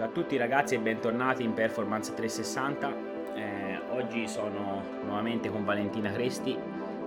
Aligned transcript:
Ciao 0.00 0.08
a 0.08 0.12
tutti 0.12 0.38
ragazzi 0.38 0.74
e 0.74 0.78
bentornati 0.78 1.42
in 1.42 1.52
Performance 1.52 2.14
360. 2.14 3.34
Eh, 3.34 3.80
oggi 3.90 4.26
sono 4.28 4.82
nuovamente 5.04 5.50
con 5.50 5.62
Valentina 5.62 6.10
Cresti 6.10 6.56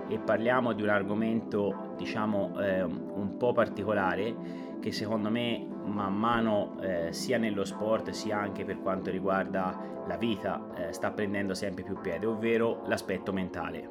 e 0.06 0.18
parliamo 0.20 0.72
di 0.72 0.82
un 0.82 0.90
argomento 0.90 1.94
diciamo 1.96 2.56
eh, 2.60 2.84
un 2.84 3.34
po' 3.36 3.50
particolare 3.50 4.76
che 4.80 4.92
secondo 4.92 5.28
me 5.28 5.66
man 5.82 6.14
mano 6.14 6.80
eh, 6.82 7.12
sia 7.12 7.36
nello 7.36 7.64
sport 7.64 8.10
sia 8.10 8.38
anche 8.38 8.64
per 8.64 8.78
quanto 8.78 9.10
riguarda 9.10 9.76
la 10.06 10.16
vita 10.16 10.70
eh, 10.76 10.92
sta 10.92 11.10
prendendo 11.10 11.52
sempre 11.54 11.82
più 11.82 12.00
piede, 12.00 12.26
ovvero 12.26 12.84
l'aspetto 12.86 13.32
mentale. 13.32 13.90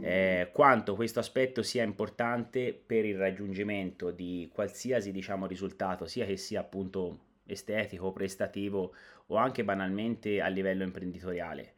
Eh, 0.00 0.50
quanto 0.52 0.96
questo 0.96 1.20
aspetto 1.20 1.62
sia 1.62 1.84
importante 1.84 2.74
per 2.74 3.04
il 3.04 3.16
raggiungimento 3.16 4.10
di 4.10 4.50
qualsiasi 4.52 5.12
diciamo, 5.12 5.46
risultato, 5.46 6.06
sia 6.06 6.26
che 6.26 6.36
sia 6.36 6.58
appunto 6.58 7.25
estetico, 7.46 8.12
prestativo 8.12 8.94
o 9.26 9.36
anche 9.36 9.64
banalmente 9.64 10.40
a 10.40 10.48
livello 10.48 10.82
imprenditoriale. 10.82 11.74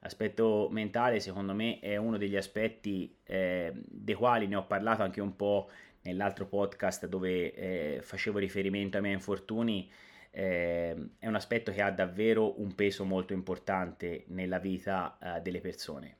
L'aspetto 0.00 0.68
mentale 0.70 1.20
secondo 1.20 1.54
me 1.54 1.78
è 1.78 1.96
uno 1.96 2.16
degli 2.16 2.36
aspetti 2.36 3.18
eh, 3.24 3.72
dei 3.74 4.14
quali 4.14 4.46
ne 4.46 4.56
ho 4.56 4.66
parlato 4.66 5.02
anche 5.02 5.20
un 5.20 5.36
po' 5.36 5.68
nell'altro 6.02 6.46
podcast 6.46 7.06
dove 7.06 7.52
eh, 7.52 8.00
facevo 8.02 8.38
riferimento 8.38 8.96
ai 8.96 9.02
miei 9.02 9.14
infortuni. 9.14 9.90
Eh, 10.30 10.96
è 11.18 11.26
un 11.26 11.34
aspetto 11.34 11.70
che 11.72 11.82
ha 11.82 11.90
davvero 11.90 12.60
un 12.60 12.74
peso 12.74 13.04
molto 13.04 13.32
importante 13.34 14.24
nella 14.28 14.58
vita 14.58 15.18
eh, 15.20 15.40
delle 15.42 15.60
persone. 15.60 16.16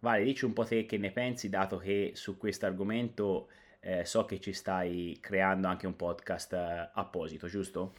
Vale, 0.00 0.24
dici 0.24 0.44
un 0.44 0.52
po' 0.52 0.64
te 0.64 0.86
che 0.86 0.96
ne 0.96 1.10
pensi, 1.10 1.48
dato 1.48 1.76
che 1.76 2.12
su 2.14 2.36
questo 2.38 2.66
argomento 2.66 3.48
eh, 3.80 4.04
so 4.04 4.24
che 4.24 4.40
ci 4.40 4.52
stai 4.52 5.18
creando 5.20 5.66
anche 5.68 5.86
un 5.86 5.96
podcast 5.96 6.52
eh, 6.52 6.90
apposito, 6.94 7.46
giusto? 7.46 7.94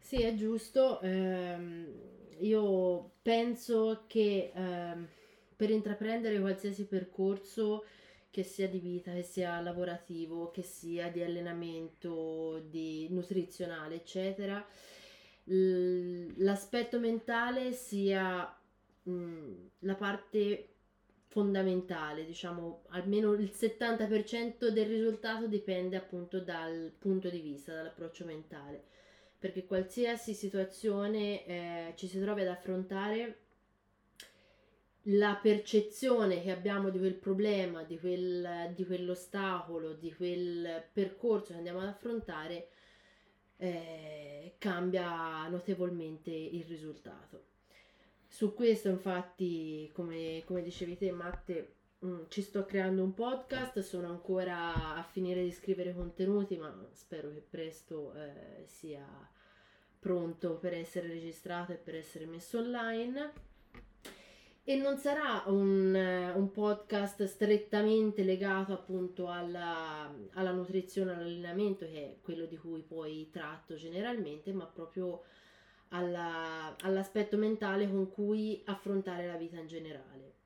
Sì, 0.00 0.22
è 0.22 0.34
giusto. 0.34 1.00
Ehm, 1.00 1.86
io 2.40 3.12
penso 3.22 4.04
che 4.06 4.50
ehm, 4.54 5.06
per 5.56 5.70
intraprendere 5.70 6.40
qualsiasi 6.40 6.86
percorso, 6.86 7.84
che 8.30 8.42
sia 8.42 8.68
di 8.68 8.78
vita, 8.80 9.12
che 9.12 9.22
sia 9.22 9.60
lavorativo, 9.60 10.50
che 10.50 10.62
sia 10.62 11.08
di 11.10 11.22
allenamento, 11.22 12.60
di 12.68 13.06
nutrizionale, 13.10 13.96
eccetera, 13.96 14.64
l'aspetto 16.36 16.98
mentale 16.98 17.72
sia 17.72 18.52
mh, 19.02 19.52
la 19.80 19.94
parte 19.94 20.66
fondamentale, 21.26 22.24
diciamo 22.24 22.82
almeno 22.88 23.32
il 23.34 23.50
70% 23.52 24.70
del 24.70 24.86
risultato 24.86 25.46
dipende 25.46 25.96
appunto 25.96 26.40
dal 26.40 26.92
punto 26.98 27.28
di 27.30 27.40
vista, 27.40 27.72
dall'approccio 27.74 28.24
mentale 28.24 28.84
perché 29.40 29.64
qualsiasi 29.64 30.34
situazione 30.34 31.46
eh, 31.46 31.92
ci 31.96 32.06
si 32.06 32.20
trovi 32.20 32.42
ad 32.42 32.48
affrontare, 32.48 33.38
la 35.04 35.38
percezione 35.40 36.42
che 36.42 36.50
abbiamo 36.50 36.90
di 36.90 36.98
quel 36.98 37.14
problema, 37.14 37.82
di, 37.82 37.98
quel, 37.98 38.70
di 38.74 38.84
quell'ostacolo, 38.84 39.94
di 39.94 40.12
quel 40.12 40.84
percorso 40.92 41.52
che 41.52 41.56
andiamo 41.56 41.80
ad 41.80 41.88
affrontare, 41.88 42.68
eh, 43.56 44.56
cambia 44.58 45.48
notevolmente 45.48 46.30
il 46.30 46.64
risultato. 46.64 47.46
Su 48.26 48.52
questo, 48.52 48.90
infatti, 48.90 49.90
come, 49.94 50.42
come 50.44 50.62
dicevi 50.62 50.98
te, 50.98 51.10
Matte, 51.12 51.76
Mm, 52.02 52.22
ci 52.28 52.40
sto 52.40 52.64
creando 52.64 53.02
un 53.02 53.12
podcast, 53.12 53.80
sono 53.80 54.08
ancora 54.08 54.94
a 54.96 55.02
finire 55.02 55.42
di 55.42 55.50
scrivere 55.50 55.94
contenuti, 55.94 56.56
ma 56.56 56.74
spero 56.92 57.30
che 57.30 57.44
presto 57.46 58.14
eh, 58.14 58.64
sia 58.64 59.06
pronto 59.98 60.56
per 60.56 60.72
essere 60.72 61.08
registrato 61.08 61.72
e 61.72 61.74
per 61.74 61.94
essere 61.96 62.24
messo 62.24 62.58
online. 62.58 63.32
E 64.64 64.76
non 64.76 64.96
sarà 64.96 65.42
un, 65.46 65.94
un 65.94 66.50
podcast 66.50 67.24
strettamente 67.24 68.22
legato 68.22 68.72
appunto 68.72 69.28
alla, 69.28 70.10
alla 70.32 70.52
nutrizione, 70.52 71.12
all'allenamento, 71.12 71.84
che 71.84 72.12
è 72.12 72.16
quello 72.22 72.46
di 72.46 72.56
cui 72.56 72.80
poi 72.80 73.28
tratto 73.30 73.74
generalmente, 73.74 74.52
ma 74.54 74.64
proprio 74.64 75.22
alla, 75.88 76.74
all'aspetto 76.80 77.36
mentale 77.36 77.90
con 77.90 78.10
cui 78.10 78.62
affrontare 78.64 79.26
la 79.26 79.36
vita 79.36 79.58
in 79.58 79.66
generale 79.66 80.38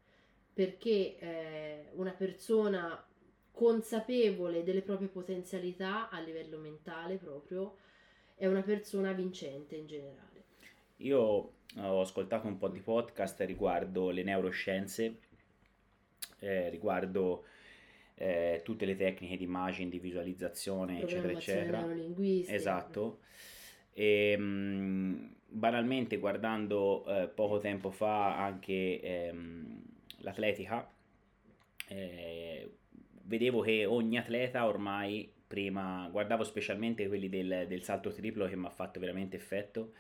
perché 0.55 1.19
eh, 1.19 1.89
una 1.95 2.13
persona 2.13 3.05
consapevole 3.51 4.63
delle 4.63 4.83
proprie 4.83 5.09
potenzialità 5.09 6.09
a 6.09 6.21
livello 6.21 6.59
mentale 6.59 7.17
proprio 7.17 7.77
è 8.37 8.47
una 8.47 8.63
persona 8.63 9.13
vincente 9.13 9.77
in 9.77 9.87
generale. 9.87 10.43
Io 10.99 11.53
ho 11.77 12.01
ascoltato 12.01 12.47
un 12.47 12.57
po' 12.57 12.69
di 12.69 12.81
podcast 12.81 13.41
riguardo 13.41 14.11
le 14.11 14.23
neuroscienze, 14.23 15.19
eh, 16.39 16.69
riguardo 16.69 17.45
eh, 18.15 18.61
tutte 18.65 18.85
le 18.85 18.97
tecniche 18.97 19.37
di 19.37 19.45
immagine, 19.45 19.91
di 19.91 19.99
visualizzazione, 19.99 21.03
eccetera, 21.03 21.33
eccetera. 21.33 21.87
Esatto. 22.47 23.19
E, 23.93 24.37
mh, 24.37 24.43
mm, 24.43 25.27
banalmente 25.49 26.19
guardando 26.19 27.05
eh, 27.07 27.29
poco 27.29 27.59
tempo 27.59 27.91
fa 27.91 28.37
anche 28.37 29.01
ehm, 29.01 29.83
l'atletica, 30.25 30.91
eh, 31.89 32.71
vedevo 33.23 33.61
che 33.61 33.85
ogni 33.85 34.19
atleta 34.19 34.67
ormai 34.67 35.31
prima, 35.47 36.09
guardavo 36.11 36.43
specialmente 36.43 37.07
quelli 37.07 37.29
del, 37.29 37.67
del 37.69 37.83
salto 37.83 38.11
triplo 38.11 38.47
che 38.47 38.57
mi 38.57 38.67
ha 38.67 38.71
fatto 38.71 38.99
veramente 38.99 39.37
effetto, 39.37 39.93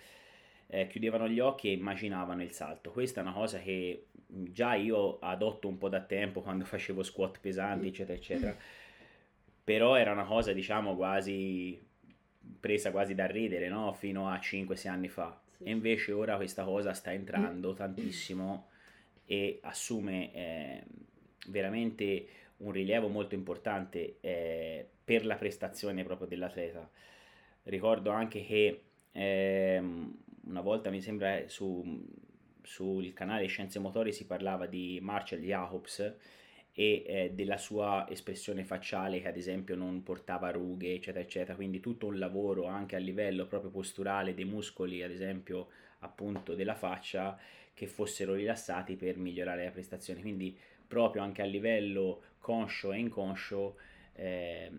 eh, 0.67 0.89
chiudevano 0.89 1.29
gli 1.29 1.39
occhi 1.39 1.69
e 1.69 1.73
immaginavano 1.73 2.43
il 2.43 2.51
salto. 2.51 2.91
Questa 2.91 3.21
è 3.21 3.23
una 3.23 3.33
cosa 3.33 3.61
che 3.61 4.07
già 4.27 4.75
io 4.75 5.19
adotto 5.21 5.69
un 5.69 5.79
po' 5.79 5.89
da 5.89 6.01
tempo 6.01 6.41
quando 6.41 6.65
facevo 6.67 7.03
squat 7.03 7.39
pesanti, 7.39 7.87
eccetera, 7.87 8.19
eccetera. 8.19 8.56
Però 9.62 9.95
era 9.95 10.12
una 10.12 10.25
cosa, 10.25 10.53
diciamo, 10.53 10.97
quasi 10.97 11.81
presa 12.61 12.91
quasi 12.91 13.15
da 13.15 13.27
ridere, 13.27 13.69
no? 13.69 13.93
Fino 13.93 14.29
a 14.29 14.37
5-6 14.37 14.89
anni 14.89 15.09
fa. 15.09 15.39
Sì. 15.56 15.65
E 15.65 15.71
invece 15.71 16.12
ora 16.12 16.37
questa 16.37 16.65
cosa 16.65 16.93
sta 16.93 17.12
entrando 17.12 17.73
tantissimo 17.73 18.69
e 19.27 19.59
assume 19.62 20.33
eh, 20.35 20.83
veramente 21.49 22.27
un 22.59 22.73
rilievo 22.73 23.09
molto 23.09 23.35
importante 23.35 24.17
eh, 24.21 24.87
per 25.05 25.27
la 25.27 25.37
prestazione 25.37 26.05
proprio 26.05 26.29
dell'atleta. 26.29 26.89
Ricordo 27.65 28.11
anche 28.11 28.45
che 28.45 28.83
eh, 29.12 29.83
una 30.45 30.61
volta 30.61 30.91
mi 30.91 31.01
sembra 31.01 31.49
su, 31.49 32.05
sul 32.62 33.12
canale 33.12 33.47
Scienze 33.47 33.79
Motori 33.79 34.12
si 34.12 34.27
parlava 34.27 34.67
di 34.67 34.99
Marcel 35.03 35.43
Jacobs 35.43 35.99
e 36.77 37.05
eh, 37.06 37.31
della 37.33 37.56
sua 37.56 38.06
espressione 38.11 38.65
facciale 38.65 39.21
che 39.21 39.29
ad 39.29 39.37
esempio 39.37 39.77
non 39.77 40.03
portava 40.03 40.51
rughe 40.51 40.95
eccetera 40.95 41.23
eccetera 41.25 41.55
quindi 41.55 41.79
tutto 41.79 42.06
un 42.06 42.19
lavoro 42.19 42.65
anche 42.67 42.97
a 42.97 42.99
livello 42.99 43.47
proprio 43.47 43.71
posturale 43.71 44.35
dei 44.35 44.45
muscoli 44.45 45.03
ad 45.05 45.12
esempio 45.12 45.69
appunto 46.01 46.55
della 46.55 46.75
faccia 46.75 47.39
che 47.75 47.87
fossero 47.87 48.35
rilassati 48.35 48.97
per 48.97 49.19
migliorare 49.19 49.65
la 49.65 49.71
prestazione. 49.71 50.21
Quindi 50.21 50.57
proprio 50.87 51.23
anche 51.23 51.43
a 51.43 51.47
livello 51.47 52.23
conscio 52.39 52.93
e 52.93 52.99
inconscio, 52.99 53.77
eh, 54.15 54.71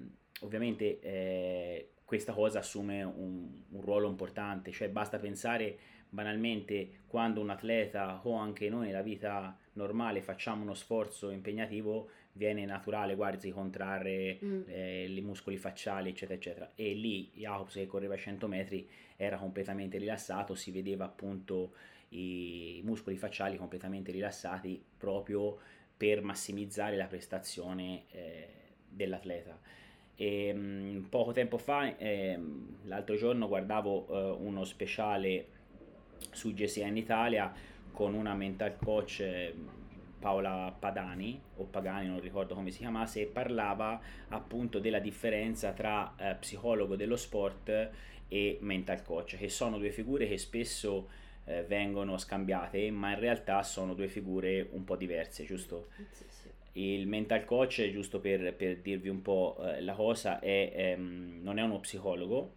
ovviamente 0.42 1.00
eh, 1.02 1.90
questa 2.06 2.34
cosa 2.34 2.60
assume 2.60 3.04
un, 3.04 3.50
un, 3.70 3.82
ruolo 3.82 4.08
importante, 4.08 4.72
cioè 4.72 4.90
basta 4.90 5.18
pensare 5.18 5.78
banalmente 6.08 7.02
quando 7.08 7.42
un 7.42 7.50
atleta 7.50 8.22
o 8.24 8.36
anche 8.36 8.70
noi 8.70 8.88
nella 8.88 9.02
vita 9.02 9.58
normale 9.74 10.22
facciamo 10.22 10.62
uno 10.62 10.76
sforzo 10.76 11.32
impegnativo, 11.32 12.10
viene 12.34 12.66
naturale, 12.66 13.16
guardi, 13.16 13.52
contrarre 13.52 14.40
mm. 14.44 14.62
eh, 14.68 15.06
i 15.10 15.22
muscoli 15.22 15.58
facciali, 15.58 16.10
eccetera, 16.10 16.38
eccetera. 16.38 16.72
E 16.76 16.94
lì 16.94 17.32
Jacobs 17.34 17.74
che 17.74 17.88
correva 17.88 18.16
100 18.16 18.48
metri 18.48 18.88
era 19.18 19.38
completamente 19.38 19.98
rilassato, 19.98 20.56
si 20.56 20.72
vedeva 20.72 21.06
appunto 21.06 21.74
i 22.18 22.82
muscoli 22.84 23.18
facciali 23.18 23.58
completamente 23.58 24.12
rilassati 24.12 24.84
proprio 24.98 25.58
per 25.98 26.22
massimizzare 26.22 26.96
la 26.96 27.08
prestazione 27.08 28.04
eh, 28.12 28.48
dell'atleta. 28.88 29.60
E, 30.16 30.54
mh, 30.54 30.60
mm, 30.60 31.04
poco 31.04 31.32
tempo 31.32 31.58
fa, 31.58 31.98
eh, 31.98 32.40
l'altro 32.84 33.16
giorno, 33.16 33.48
guardavo 33.48 34.08
eh, 34.08 34.38
uno 34.40 34.64
speciale 34.64 35.48
su 36.32 36.54
GSN 36.54 36.98
Italia 36.98 37.54
con 37.92 38.14
una 38.14 38.34
mental 38.34 38.76
coach 38.78 39.20
eh, 39.22 39.54
Paola 40.20 40.76
Padani 40.78 41.40
o 41.58 41.66
Pagani, 41.66 42.08
non 42.08 42.20
ricordo 42.20 42.56
come 42.56 42.72
si 42.72 42.80
chiamasse, 42.80 43.22
e 43.22 43.26
parlava 43.26 44.02
appunto 44.30 44.80
della 44.80 45.00
differenza 45.00 45.72
tra 45.72 46.16
eh, 46.18 46.36
psicologo 46.36 46.96
dello 46.96 47.16
sport 47.16 47.92
e 48.28 48.58
mental 48.62 49.04
coach, 49.04 49.38
che 49.38 49.50
sono 49.50 49.78
due 49.78 49.92
figure 49.92 50.28
che 50.28 50.38
spesso 50.38 51.08
eh, 51.46 51.64
vengono 51.64 52.18
scambiate, 52.18 52.92
ma 52.92 53.12
in 53.12 53.20
realtà 53.20 53.64
sono 53.64 53.94
due 53.94 54.08
figure 54.08 54.68
un 54.72 54.84
po' 54.84 54.96
diverse, 54.96 55.46
giusto? 55.46 55.88
Sì, 56.12 56.24
sì. 56.28 56.50
Il 56.78 57.08
mental 57.08 57.46
coach, 57.46 57.90
giusto 57.92 58.20
per, 58.20 58.54
per 58.54 58.80
dirvi 58.80 59.10
un 59.10 59.22
po' 59.22 59.58
eh, 59.62 59.82
la 59.82 59.94
cosa, 59.94 60.40
è, 60.40 60.72
ehm, 60.76 61.40
non 61.42 61.58
è 61.58 61.62
uno 61.62 61.80
psicologo, 61.80 62.56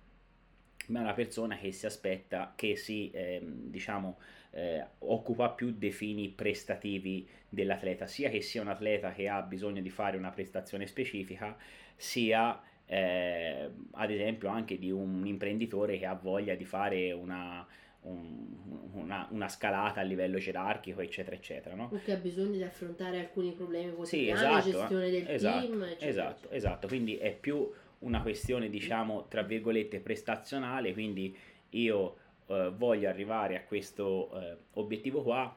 ma 0.88 1.00
è 1.00 1.02
una 1.02 1.12
persona 1.12 1.56
che 1.56 1.70
si 1.70 1.87
aspetta, 1.87 2.52
che 2.56 2.76
si, 2.76 3.11
eh, 3.11 3.40
diciamo, 3.43 4.19
eh, 4.50 4.85
occupa 5.00 5.50
più 5.50 5.73
dei 5.73 5.93
fini 5.93 6.29
prestativi 6.29 7.29
dell'atleta, 7.49 8.06
sia 8.06 8.31
che 8.31 8.41
sia 8.41 8.62
un 8.62 8.69
atleta 8.69 9.12
che 9.12 9.29
ha 9.29 9.43
bisogno 9.43 9.81
di 9.81 9.91
fare 9.91 10.17
una 10.17 10.31
prestazione 10.31 10.87
specifica, 10.87 11.56
sia 11.94 12.61
eh, 12.87 13.70
ad 13.93 14.11
esempio 14.11 14.49
anche 14.49 14.79
di 14.79 14.91
un 14.91 15.26
imprenditore 15.26 15.99
che 15.99 16.06
ha 16.06 16.14
voglia 16.14 16.55
di 16.55 16.64
fare 16.64 17.12
una, 17.12 17.67
un, 18.02 18.46
una, 18.92 19.26
una, 19.30 19.48
scalata 19.48 20.00
a 20.00 20.02
livello 20.02 20.38
gerarchico, 20.38 21.00
eccetera, 21.00 21.36
eccetera. 21.36 21.74
No? 21.74 21.90
O 21.92 22.00
che 22.02 22.12
ha 22.12 22.16
bisogno 22.16 22.56
di 22.56 22.62
affrontare 22.62 23.18
alcuni 23.18 23.52
problemi 23.52 23.92
quotidiani, 23.92 24.38
sì, 24.38 24.44
esatto, 24.44 24.70
gestione 24.70 25.10
del 25.10 25.28
esatto, 25.28 25.66
team, 25.66 25.82
eccetera, 25.82 26.08
esatto, 26.08 26.30
eccetera. 26.30 26.56
esatto, 26.56 26.86
quindi 26.86 27.16
è 27.16 27.34
più 27.34 27.70
una 28.00 28.22
questione, 28.22 28.70
diciamo, 28.70 29.26
tra 29.28 29.42
virgolette, 29.42 30.00
prestazionale, 30.00 30.92
quindi 30.92 31.36
io 31.70 32.16
eh, 32.46 32.72
voglio 32.74 33.08
arrivare 33.08 33.56
a 33.56 33.62
questo 33.62 34.30
eh, 34.40 34.56
obiettivo 34.74 35.22
qua, 35.22 35.54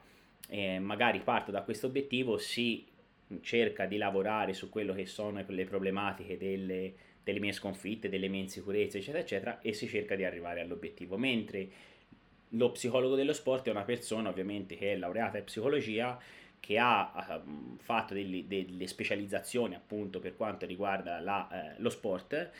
eh, 0.48 0.78
magari 0.78 1.20
parto 1.20 1.50
da 1.50 1.62
questo 1.62 1.86
obiettivo, 1.86 2.36
si 2.38 2.86
cerca 3.40 3.86
di 3.86 3.96
lavorare 3.96 4.52
su 4.52 4.68
quello 4.68 4.92
che 4.92 5.06
sono 5.06 5.42
le 5.46 5.64
problematiche 5.64 6.36
delle, 6.36 6.92
delle 7.22 7.38
mie 7.38 7.52
sconfitte, 7.52 8.08
delle 8.08 8.28
mie 8.28 8.42
insicurezze, 8.42 8.98
eccetera, 8.98 9.22
eccetera, 9.22 9.60
e 9.60 9.72
si 9.72 9.86
cerca 9.86 10.14
di 10.16 10.24
arrivare 10.24 10.60
all'obiettivo. 10.60 11.16
Mentre 11.16 11.68
lo 12.54 12.70
psicologo 12.70 13.14
dello 13.14 13.32
sport 13.32 13.68
è 13.68 13.70
una 13.70 13.84
persona 13.84 14.28
ovviamente 14.28 14.76
che 14.76 14.92
è 14.92 14.96
laureata 14.96 15.38
in 15.38 15.44
psicologia, 15.44 16.18
che 16.60 16.78
ha 16.78 17.42
uh, 17.44 17.76
fatto 17.78 18.14
delle, 18.14 18.46
delle, 18.46 18.86
specializzazioni 18.86 19.74
appunto 19.74 20.20
per 20.20 20.36
quanto 20.36 20.64
riguarda 20.64 21.20
la, 21.20 21.48
uh, 21.50 21.82
lo 21.82 21.90
sport 21.90 22.50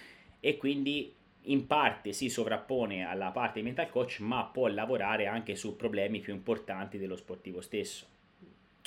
e 0.40 0.56
quindi 0.56 1.14
in 1.46 1.66
parte 1.66 2.12
si 2.12 2.28
sovrappone 2.28 3.04
alla 3.04 3.30
parte 3.30 3.60
di 3.60 3.64
mental 3.64 3.90
coach 3.90 4.18
ma 4.20 4.44
può 4.44 4.66
lavorare 4.66 5.26
anche 5.26 5.54
su 5.54 5.76
problemi 5.76 6.20
più 6.20 6.32
importanti 6.32 6.98
dello 6.98 7.16
sportivo 7.16 7.60
stesso. 7.60 8.06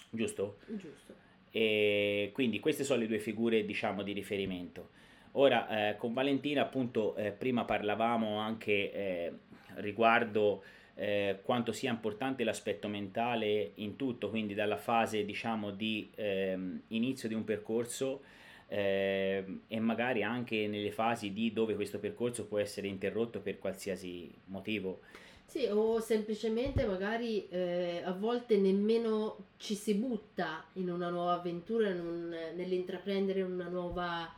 Giusto? 0.10 0.58
giusto. 0.68 1.14
E 1.52 2.32
quindi 2.34 2.60
queste 2.60 2.84
sono 2.84 3.00
le 3.00 3.08
due 3.08 3.20
figure 3.20 3.66
diciamo 3.66 4.04
di 4.04 4.12
riferimento. 4.12 4.90
Ora 5.38 5.90
eh, 5.90 5.98
con 5.98 6.14
Valentina 6.14 6.62
appunto 6.62 7.16
eh, 7.16 7.32
prima 7.32 7.66
parlavamo 7.66 8.38
anche 8.38 8.92
eh, 8.92 9.34
riguardo 9.76 10.64
eh, 10.96 11.40
quanto 11.44 11.72
sia 11.72 11.92
importante 11.92 12.44
l'aspetto 12.44 12.88
mentale 12.88 13.72
in 13.76 13.96
tutto, 13.96 14.30
quindi 14.30 14.54
dalla 14.54 14.78
fase 14.78 15.26
diciamo 15.26 15.72
di 15.72 16.10
ehm, 16.16 16.82
inizio 16.90 17.28
di 17.28 17.34
un 17.34 17.44
percorso 17.44 18.22
eh, 18.68 19.44
e 19.68 19.80
magari 19.80 20.24
anche 20.24 20.68
nelle 20.68 20.92
fasi 20.92 21.34
di 21.34 21.52
dove 21.52 21.76
questo 21.76 22.00
percorso 22.00 22.46
può 22.46 22.60
essere 22.60 22.88
interrotto 22.88 23.42
per 23.42 23.60
qualsiasi 23.60 24.34
motivo. 24.46 25.02
Sì, 25.46 25.66
o 25.66 26.00
semplicemente 26.00 26.86
magari 26.86 27.48
eh, 27.50 28.02
a 28.04 28.12
volte 28.14 28.58
nemmeno 28.58 29.50
ci 29.58 29.76
si 29.76 29.94
butta 29.94 30.66
in 30.74 30.90
una 30.90 31.10
nuova 31.10 31.34
avventura, 31.34 31.90
un, 31.90 32.36
nell'intraprendere 32.56 33.42
una 33.42 33.68
nuova... 33.68 34.34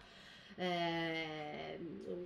Eh, 0.59 1.77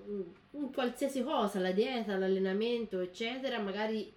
un, 0.07 0.23
un 0.51 0.71
qualsiasi 0.71 1.21
cosa, 1.21 1.59
la 1.59 1.71
dieta, 1.71 2.17
l'allenamento, 2.17 3.01
eccetera, 3.01 3.59
magari 3.59 4.11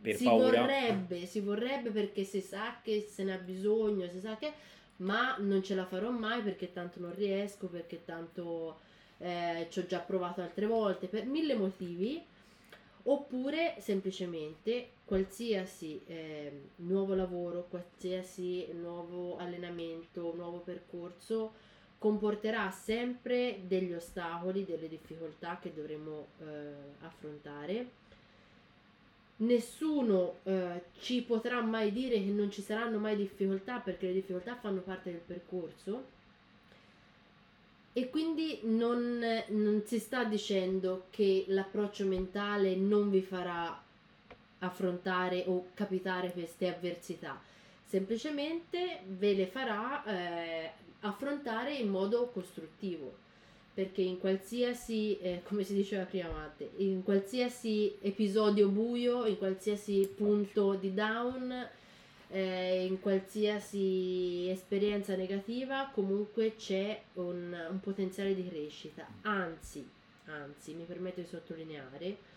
per 0.00 0.16
si 0.16 0.24
paura. 0.24 0.60
Vorrebbe, 0.60 1.26
si 1.26 1.40
vorrebbe 1.40 1.90
perché 1.90 2.24
si 2.24 2.40
sa 2.40 2.80
che 2.82 3.06
se 3.08 3.24
ne 3.24 3.34
ha 3.34 3.38
bisogno, 3.38 4.08
si 4.08 4.20
sa 4.20 4.36
che... 4.36 4.52
Ma 5.00 5.36
non 5.38 5.62
ce 5.62 5.74
la 5.74 5.86
farò 5.86 6.10
mai 6.10 6.42
perché 6.42 6.72
tanto 6.72 7.00
non 7.00 7.14
riesco, 7.14 7.68
perché 7.68 8.04
tanto 8.04 8.80
eh, 9.16 9.66
ci 9.70 9.78
ho 9.78 9.86
già 9.86 9.98
provato 10.00 10.42
altre 10.42 10.66
volte, 10.66 11.06
per 11.06 11.24
mille 11.24 11.54
motivi. 11.54 12.22
Oppure 13.04 13.76
semplicemente 13.78 14.90
qualsiasi 15.06 16.02
eh, 16.06 16.68
nuovo 16.76 17.14
lavoro, 17.14 17.66
qualsiasi 17.70 18.66
nuovo 18.74 19.38
allenamento, 19.38 20.34
nuovo 20.34 20.58
percorso 20.58 21.52
comporterà 21.96 22.70
sempre 22.70 23.60
degli 23.66 23.92
ostacoli, 23.92 24.64
delle 24.64 24.88
difficoltà 24.88 25.58
che 25.58 25.72
dovremo 25.72 26.28
eh, 26.40 26.44
affrontare 27.00 27.88
nessuno 29.40 30.38
eh, 30.44 30.84
ci 31.00 31.22
potrà 31.22 31.60
mai 31.60 31.92
dire 31.92 32.14
che 32.14 32.30
non 32.30 32.50
ci 32.50 32.62
saranno 32.62 32.98
mai 32.98 33.16
difficoltà 33.16 33.78
perché 33.78 34.06
le 34.06 34.14
difficoltà 34.14 34.56
fanno 34.56 34.80
parte 34.80 35.10
del 35.10 35.20
percorso. 35.20 36.18
E 37.92 38.08
quindi 38.08 38.60
non, 38.62 39.18
non 39.48 39.82
si 39.84 39.98
sta 39.98 40.24
dicendo 40.24 41.06
che 41.10 41.44
l'approccio 41.48 42.04
mentale 42.04 42.76
non 42.76 43.10
vi 43.10 43.20
farà 43.20 43.82
affrontare 44.60 45.44
o 45.46 45.68
capitare 45.74 46.32
queste 46.32 46.72
avversità. 46.72 47.40
Semplicemente 47.84 49.00
ve 49.08 49.34
le 49.34 49.46
farà 49.46 50.04
eh, 50.04 50.70
affrontare 51.00 51.74
in 51.74 51.88
modo 51.88 52.28
costruttivo 52.28 53.28
perché 53.72 54.02
in 54.02 54.18
qualsiasi, 54.18 55.18
eh, 55.18 55.42
come 55.44 55.62
si 55.62 55.74
diceva 55.74 56.04
prima 56.04 56.28
Matte, 56.30 56.70
in 56.76 57.02
qualsiasi 57.02 57.96
episodio 58.00 58.68
buio, 58.68 59.26
in 59.26 59.38
qualsiasi 59.38 60.12
punto 60.14 60.74
di 60.74 60.92
down, 60.92 61.68
eh, 62.28 62.84
in 62.84 63.00
qualsiasi 63.00 64.48
esperienza 64.48 65.14
negativa, 65.16 65.90
comunque 65.92 66.56
c'è 66.56 67.00
un, 67.14 67.56
un 67.70 67.80
potenziale 67.80 68.34
di 68.34 68.48
crescita. 68.48 69.06
Anzi, 69.22 69.88
anzi, 70.26 70.74
mi 70.74 70.84
permetto 70.84 71.20
di 71.20 71.26
sottolineare 71.26 72.28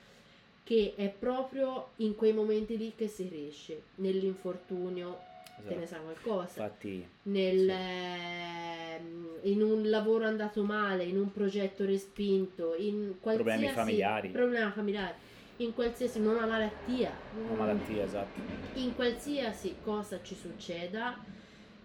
che 0.63 0.93
è 0.95 1.09
proprio 1.09 1.89
in 1.97 2.15
quei 2.15 2.31
momenti 2.31 2.77
lì 2.77 2.93
che 2.95 3.07
si 3.07 3.27
cresce, 3.27 3.81
nell'infortunio, 3.95 5.19
esatto. 5.57 5.67
te 5.67 5.75
ne 5.75 5.85
sa 5.85 5.97
qualcosa. 5.97 6.63
Infatti, 6.63 7.07
Nel, 7.23 7.59
sì. 7.59 7.71
Ehm, 7.71 9.22
in 9.43 9.61
un 9.61 9.89
lavoro 9.89 10.25
andato 10.25 10.63
male, 10.63 11.03
in 11.03 11.17
un 11.17 11.31
progetto 11.31 11.85
respinto, 11.85 12.75
in 12.77 13.15
qualsiasi 13.19 13.51
problemi 13.51 13.73
familiari. 13.73 14.29
Problema 14.29 14.71
familiare 14.71 15.31
in 15.57 15.73
qualsiasi 15.73 16.19
non 16.19 16.35
una 16.35 16.47
malattia, 16.47 17.11
una 17.47 17.59
malattia 17.59 18.03
esatto 18.03 18.39
in 18.75 18.95
qualsiasi 18.95 19.75
cosa 19.83 20.19
ci 20.23 20.35
succeda 20.35 21.17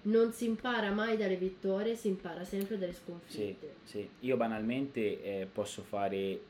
non 0.02 0.32
si 0.32 0.46
impara 0.46 0.90
mai 0.90 1.16
dalle 1.18 1.36
vittorie 1.36 1.94
si 1.94 2.08
impara 2.08 2.44
sempre 2.44 2.78
dalle 2.78 2.94
sconfitte 2.94 3.74
sì, 3.84 3.98
sì. 3.98 4.10
io 4.20 4.36
banalmente 4.36 5.22
eh, 5.22 5.48
posso 5.52 5.82
fare 5.82 6.40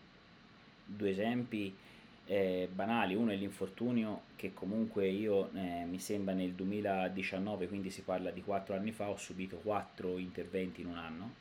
due 0.84 1.10
esempi 1.10 1.74
eh, 2.30 2.68
banali, 2.70 3.14
uno 3.14 3.30
è 3.30 3.36
l'infortunio 3.36 4.24
che 4.36 4.52
comunque 4.52 5.08
io 5.08 5.50
eh, 5.54 5.86
mi 5.86 5.98
sembra 5.98 6.34
nel 6.34 6.52
2019, 6.52 7.68
quindi 7.68 7.90
si 7.90 8.02
parla 8.02 8.30
di 8.30 8.42
quattro 8.42 8.74
anni 8.74 8.92
fa, 8.92 9.08
ho 9.08 9.16
subito 9.16 9.56
quattro 9.56 10.18
interventi 10.18 10.82
in 10.82 10.88
un 10.88 10.98
anno, 10.98 11.34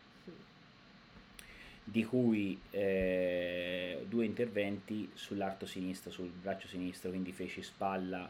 di 1.84 2.06
cui 2.06 2.58
eh, 2.72 4.06
due 4.08 4.24
interventi 4.24 5.10
sull'arto 5.13 5.65
sinistro, 5.65 6.10
sul 6.10 6.29
braccio 6.29 6.67
sinistro, 6.67 7.10
quindi 7.10 7.34
feci 7.34 7.62
spalla, 7.62 8.29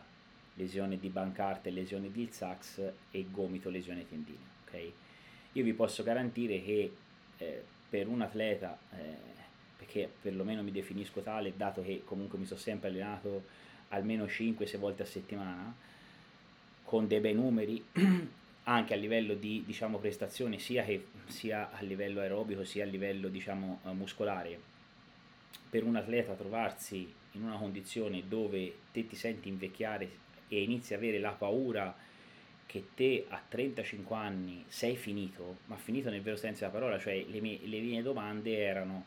lesione 0.55 0.97
di 0.97 1.09
Bancarte, 1.09 1.69
lesione 1.69 2.11
di 2.11 2.23
Ilsax 2.23 2.91
e 3.11 3.25
gomito, 3.29 3.69
lesione 3.69 4.07
tendine. 4.09 4.55
Okay? 4.65 4.91
Io 5.53 5.63
vi 5.63 5.73
posso 5.73 6.01
garantire 6.01 6.63
che 6.63 6.91
eh, 7.37 7.63
per 7.87 8.07
un 8.07 8.21
atleta 8.21 8.79
eh, 8.95 9.35
perché 9.77 10.10
perlomeno 10.22 10.63
mi 10.63 10.72
definisco 10.72 11.22
tale, 11.22 11.53
dato 11.55 11.84
che 11.84 12.01
comunque 12.03 12.38
mi 12.38 12.46
sono 12.46 12.60
sempre 12.60 12.89
allenato 12.89 13.43
almeno 13.89 14.25
5-6 14.25 14.77
volte 14.77 15.03
a 15.03 15.05
settimana, 15.05 15.74
con 16.84 17.07
dei 17.07 17.19
bei 17.19 17.34
numeri, 17.34 17.84
anche 18.63 18.93
a 18.93 18.98
livello 18.98 19.34
di 19.34 19.63
diciamo, 19.65 19.98
prestazioni, 19.98 20.60
sia, 20.60 20.84
che, 20.84 21.07
sia 21.27 21.72
a 21.72 21.81
livello 21.81 22.19
aerobico 22.19 22.65
sia 22.65 22.84
a 22.84 22.88
livello 22.88 23.29
diciamo, 23.29 23.79
eh, 23.86 23.91
muscolare. 23.91 24.60
Per 25.69 25.84
un 25.84 25.96
atleta 25.96 26.34
trovarsi 26.34 27.13
in 27.34 27.43
una 27.43 27.57
condizione 27.57 28.24
dove 28.27 28.74
te 28.91 29.07
ti 29.07 29.15
senti 29.15 29.48
invecchiare 29.48 30.10
e 30.48 30.63
inizi 30.63 30.93
a 30.93 30.98
avere 30.98 31.19
la 31.19 31.31
paura 31.31 31.96
che 32.65 32.88
te 32.96 33.25
a 33.29 33.41
35 33.48 34.15
anni 34.15 34.65
sei 34.67 34.98
finito, 34.98 35.60
ma 35.65 35.77
finito 35.77 36.10
nel 36.10 36.22
vero 36.22 36.36
senso 36.36 36.62
della 36.62 36.72
parola, 36.72 37.00
cioè 37.00 37.25
le 37.27 37.39
mie, 37.39 37.60
le 37.63 37.79
mie 37.79 38.01
domande 38.01 38.57
erano 38.57 39.05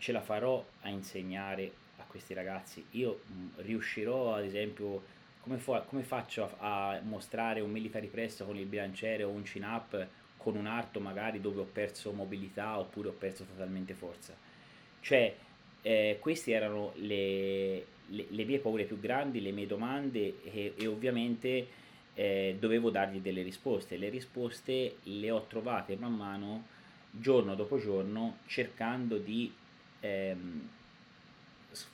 ce 0.00 0.12
la 0.12 0.22
farò 0.22 0.64
a 0.80 0.88
insegnare 0.88 1.70
a 1.98 2.04
questi 2.06 2.32
ragazzi. 2.32 2.84
Io 2.92 3.20
mh, 3.26 3.32
mm, 3.32 3.48
riuscirò, 3.56 4.34
ad 4.34 4.44
esempio, 4.44 5.02
come, 5.42 5.58
fa, 5.58 5.82
come 5.82 6.02
faccio 6.02 6.50
a, 6.58 6.92
a, 6.92 7.00
mostrare 7.02 7.60
un 7.60 7.70
military 7.70 8.06
press 8.08 8.42
con 8.42 8.56
il 8.56 8.64
bilanciere 8.64 9.22
o 9.24 9.28
un 9.28 9.42
chin 9.42 9.62
up 9.62 10.08
con 10.38 10.56
un 10.56 10.66
arto 10.66 11.00
magari 11.00 11.38
dove 11.38 11.60
ho 11.60 11.68
perso 11.70 12.12
mobilità 12.12 12.78
oppure 12.78 13.08
ho 13.08 13.12
perso 13.12 13.44
totalmente 13.44 13.92
forza. 13.92 14.34
Cioè, 15.00 15.34
eh, 15.82 16.16
queste 16.18 16.52
erano 16.52 16.92
le, 16.96 17.84
le, 18.06 18.26
le, 18.26 18.44
mie 18.44 18.58
paure 18.58 18.84
più 18.84 18.98
grandi, 18.98 19.42
le 19.42 19.52
mie 19.52 19.66
domande 19.66 20.42
e, 20.44 20.72
e 20.76 20.86
ovviamente 20.86 21.66
eh, 22.14 22.56
dovevo 22.58 22.88
dargli 22.88 23.18
delle 23.18 23.42
risposte. 23.42 23.98
Le 23.98 24.08
risposte 24.08 24.96
le 25.02 25.30
ho 25.30 25.44
trovate 25.46 25.96
man 25.96 26.14
mano, 26.14 26.64
giorno 27.10 27.54
dopo 27.54 27.78
giorno, 27.78 28.38
cercando 28.46 29.18
di 29.18 29.52
ehm, 30.00 30.68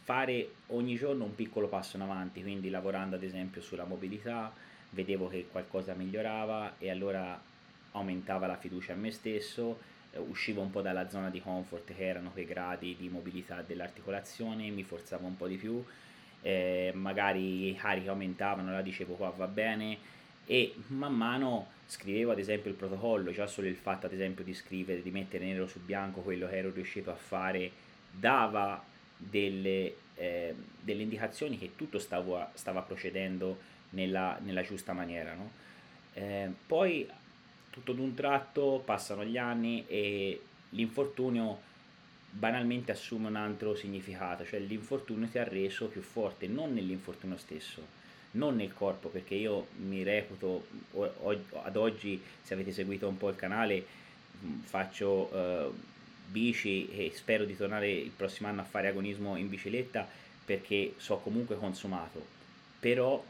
fare 0.04 0.48
ogni 0.68 0.96
giorno 0.96 1.24
un 1.24 1.34
piccolo 1.34 1.68
passo 1.68 1.96
in 1.96 2.02
avanti, 2.02 2.42
quindi 2.42 2.70
lavorando 2.70 3.16
ad 3.16 3.22
esempio 3.22 3.60
sulla 3.60 3.84
mobilità, 3.84 4.52
vedevo 4.90 5.28
che 5.28 5.46
qualcosa 5.50 5.94
migliorava 5.94 6.76
e 6.78 6.90
allora 6.90 7.38
aumentava 7.92 8.46
la 8.46 8.56
fiducia 8.56 8.92
in 8.92 9.00
me 9.00 9.10
stesso, 9.10 9.78
eh, 10.12 10.18
uscivo 10.18 10.62
un 10.62 10.70
po' 10.70 10.82
dalla 10.82 11.08
zona 11.08 11.30
di 11.30 11.40
comfort 11.40 11.94
che 11.94 12.06
erano 12.06 12.30
quei 12.30 12.46
gradi 12.46 12.96
di 12.98 13.08
mobilità 13.08 13.62
dell'articolazione, 13.62 14.70
mi 14.70 14.82
forzavo 14.82 15.26
un 15.26 15.36
po' 15.36 15.46
di 15.46 15.56
più, 15.56 15.84
eh, 16.42 16.92
magari 16.94 17.70
i 17.70 17.74
carichi 17.74 18.08
aumentavano, 18.08 18.70
la 18.70 18.82
dicevo 18.82 19.14
qua 19.14 19.30
va 19.30 19.46
bene 19.46 20.14
e 20.46 20.74
man 20.88 21.14
mano 21.14 21.74
scrivevo 21.86 22.32
ad 22.32 22.38
esempio 22.38 22.70
il 22.70 22.76
protocollo, 22.76 23.32
già 23.32 23.46
solo 23.46 23.66
il 23.66 23.76
fatto 23.76 24.06
ad 24.06 24.12
esempio 24.12 24.44
di 24.44 24.54
scrivere, 24.54 25.02
di 25.02 25.10
mettere 25.10 25.44
nero 25.44 25.66
su 25.66 25.80
bianco 25.80 26.20
quello 26.20 26.48
che 26.48 26.56
ero 26.56 26.70
riuscito 26.70 27.10
a 27.10 27.16
fare, 27.16 27.70
dava 28.18 28.82
delle, 29.16 29.94
eh, 30.14 30.54
delle 30.80 31.02
indicazioni 31.02 31.58
che 31.58 31.72
tutto 31.76 31.98
stavo, 31.98 32.46
stava 32.54 32.82
procedendo 32.82 33.58
nella, 33.90 34.38
nella 34.42 34.62
giusta 34.62 34.92
maniera. 34.92 35.34
No? 35.34 35.50
Eh, 36.14 36.50
poi 36.66 37.08
tutto 37.70 37.92
d'un 37.92 38.14
tratto 38.14 38.82
passano 38.84 39.24
gli 39.24 39.36
anni 39.36 39.84
e 39.86 40.40
l'infortunio 40.70 41.60
banalmente 42.30 42.92
assume 42.92 43.28
un 43.28 43.36
altro 43.36 43.74
significato, 43.74 44.44
cioè 44.44 44.60
l'infortunio 44.60 45.26
ti 45.28 45.38
ha 45.38 45.44
reso 45.44 45.86
più 45.86 46.02
forte, 46.02 46.46
non 46.46 46.74
nell'infortunio 46.74 47.36
stesso, 47.38 47.82
non 48.32 48.56
nel 48.56 48.74
corpo, 48.74 49.08
perché 49.08 49.34
io 49.34 49.68
mi 49.76 50.02
reputo 50.02 50.66
ad 51.62 51.76
oggi, 51.76 52.20
se 52.42 52.52
avete 52.52 52.72
seguito 52.72 53.08
un 53.08 53.16
po' 53.16 53.30
il 53.30 53.36
canale, 53.36 53.84
faccio 54.64 55.34
uh, 55.34 55.74
bici 56.26 56.88
e 56.90 57.12
spero 57.14 57.44
di 57.44 57.56
tornare 57.56 57.90
il 57.90 58.10
prossimo 58.10 58.48
anno 58.48 58.60
a 58.60 58.64
fare 58.64 58.88
agonismo 58.88 59.36
in 59.36 59.48
bicicletta 59.48 60.06
perché 60.44 60.94
so 60.98 61.18
comunque 61.18 61.56
consumato, 61.56 62.24
però 62.78 63.22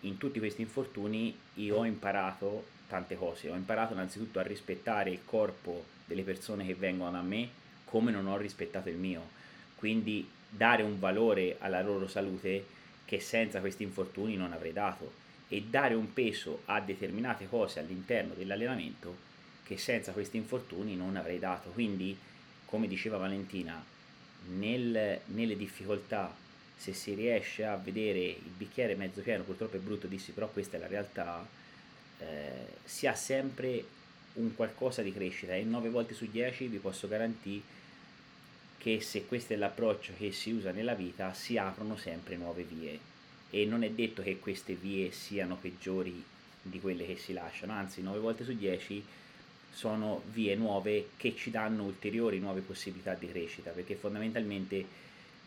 in 0.00 0.18
tutti 0.18 0.38
questi 0.38 0.62
infortuni 0.62 1.36
io 1.54 1.76
ho 1.76 1.84
imparato 1.84 2.66
tante 2.88 3.16
cose, 3.16 3.50
ho 3.50 3.54
imparato 3.54 3.92
innanzitutto 3.92 4.38
a 4.38 4.42
rispettare 4.42 5.10
il 5.10 5.20
corpo 5.24 5.84
delle 6.04 6.22
persone 6.22 6.66
che 6.66 6.74
vengono 6.74 7.16
a 7.18 7.22
me 7.22 7.48
come 7.84 8.10
non 8.10 8.26
ho 8.26 8.36
rispettato 8.36 8.88
il 8.88 8.96
mio, 8.96 9.28
quindi 9.76 10.28
dare 10.48 10.82
un 10.82 10.98
valore 10.98 11.56
alla 11.60 11.82
loro 11.82 12.08
salute 12.08 12.64
che 13.04 13.20
senza 13.20 13.60
questi 13.60 13.82
infortuni 13.82 14.36
non 14.36 14.52
avrei 14.52 14.72
dato. 14.72 15.18
E 15.48 15.64
dare 15.68 15.94
un 15.94 16.12
peso 16.12 16.62
a 16.66 16.80
determinate 16.80 17.48
cose 17.48 17.80
all'interno 17.80 18.34
dell'allenamento 18.34 19.28
che 19.70 19.78
senza 19.78 20.10
questi 20.10 20.36
infortuni 20.36 20.96
non 20.96 21.14
avrei 21.14 21.38
dato. 21.38 21.70
Quindi, 21.70 22.18
come 22.64 22.88
diceva 22.88 23.18
Valentina, 23.18 23.80
nel, 24.56 25.20
nelle 25.26 25.56
difficoltà, 25.56 26.34
se 26.76 26.92
si 26.92 27.14
riesce 27.14 27.64
a 27.64 27.76
vedere 27.76 28.18
il 28.18 28.50
bicchiere 28.56 28.96
mezzo 28.96 29.20
pieno, 29.20 29.44
purtroppo 29.44 29.76
è 29.76 29.78
brutto 29.78 30.08
dirsi, 30.08 30.32
però 30.32 30.48
questa 30.48 30.76
è 30.76 30.80
la 30.80 30.88
realtà, 30.88 31.46
eh, 32.18 32.66
si 32.84 33.06
ha 33.06 33.14
sempre 33.14 33.84
un 34.34 34.56
qualcosa 34.56 35.02
di 35.02 35.12
crescita. 35.12 35.54
E 35.54 35.62
9 35.62 35.88
volte 35.88 36.14
su 36.14 36.28
10 36.28 36.66
vi 36.66 36.78
posso 36.78 37.06
garantire 37.06 37.78
che 38.76 39.00
se 39.00 39.26
questo 39.26 39.52
è 39.52 39.56
l'approccio 39.56 40.14
che 40.18 40.32
si 40.32 40.50
usa 40.50 40.72
nella 40.72 40.94
vita 40.94 41.32
si 41.32 41.56
aprono 41.58 41.96
sempre 41.96 42.34
nuove 42.34 42.64
vie. 42.64 42.98
E 43.50 43.64
non 43.66 43.84
è 43.84 43.90
detto 43.90 44.20
che 44.20 44.40
queste 44.40 44.74
vie 44.74 45.12
siano 45.12 45.54
peggiori 45.54 46.24
di 46.60 46.80
quelle 46.80 47.06
che 47.06 47.16
si 47.16 47.32
lasciano, 47.32 47.72
anzi 47.72 48.02
9 48.02 48.18
volte 48.18 48.42
su 48.42 48.52
10 48.52 49.18
sono 49.72 50.22
vie 50.32 50.54
nuove 50.54 51.10
che 51.16 51.34
ci 51.36 51.50
danno 51.50 51.84
ulteriori 51.84 52.38
nuove 52.38 52.60
possibilità 52.60 53.14
di 53.14 53.28
crescita, 53.28 53.70
perché 53.70 53.94
fondamentalmente 53.94 54.84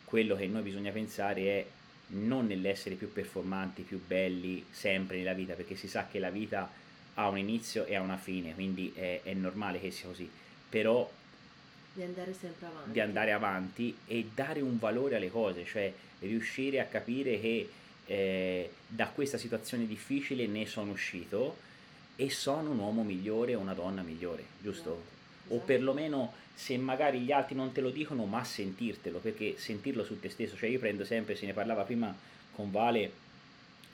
quello 0.05 0.35
che 0.35 0.47
noi 0.47 0.61
bisogna 0.61 0.91
pensare 0.91 1.41
è 1.41 1.65
non 2.07 2.47
nell'essere 2.47 2.95
più 2.95 3.11
performanti, 3.11 3.81
più 3.83 4.01
belli 4.05 4.65
sempre 4.69 5.17
nella 5.17 5.33
vita, 5.33 5.53
perché 5.53 5.75
si 5.75 5.87
sa 5.87 6.07
che 6.07 6.19
la 6.19 6.29
vita 6.29 6.69
ha 7.15 7.27
un 7.27 7.37
inizio 7.37 7.85
e 7.85 7.95
ha 7.95 8.01
una 8.01 8.17
fine, 8.17 8.53
quindi 8.53 8.91
è, 8.95 9.21
è 9.23 9.33
normale 9.33 9.79
che 9.79 9.91
sia 9.91 10.07
così, 10.07 10.29
però 10.69 11.09
di 11.93 12.01
andare 12.01 12.33
sempre 12.33 12.65
avanti. 12.65 12.91
di 12.91 12.99
andare 12.99 13.31
avanti 13.31 13.97
e 14.07 14.29
dare 14.33 14.61
un 14.61 14.79
valore 14.79 15.15
alle 15.15 15.29
cose, 15.29 15.63
cioè 15.65 15.93
riuscire 16.19 16.79
a 16.79 16.85
capire 16.85 17.39
che 17.39 17.69
eh, 18.05 18.69
da 18.87 19.07
questa 19.07 19.37
situazione 19.37 19.85
difficile 19.85 20.47
ne 20.47 20.65
sono 20.65 20.91
uscito 20.91 21.57
e 22.23 22.29
sono 22.29 22.71
un 22.71 22.79
uomo 22.79 23.03
migliore 23.03 23.53
o 23.53 23.59
una 23.59 23.73
donna 23.73 24.01
migliore, 24.01 24.45
giusto? 24.61 24.91
Esatto. 24.91 25.53
O 25.55 25.57
perlomeno 25.57 26.33
se 26.55 26.77
magari 26.77 27.19
gli 27.19 27.33
altri 27.33 27.53
non 27.53 27.73
te 27.73 27.81
lo 27.81 27.89
dicono, 27.89 28.23
ma 28.23 28.43
sentirtelo, 28.43 29.19
perché 29.19 29.55
sentirlo 29.57 30.05
su 30.05 30.19
te 30.19 30.29
stesso, 30.29 30.55
cioè 30.55 30.69
io 30.69 30.79
prendo 30.79 31.03
sempre, 31.03 31.35
se 31.35 31.45
ne 31.45 31.53
parlava 31.53 31.83
prima 31.83 32.15
con 32.55 32.71
Vale 32.71 33.11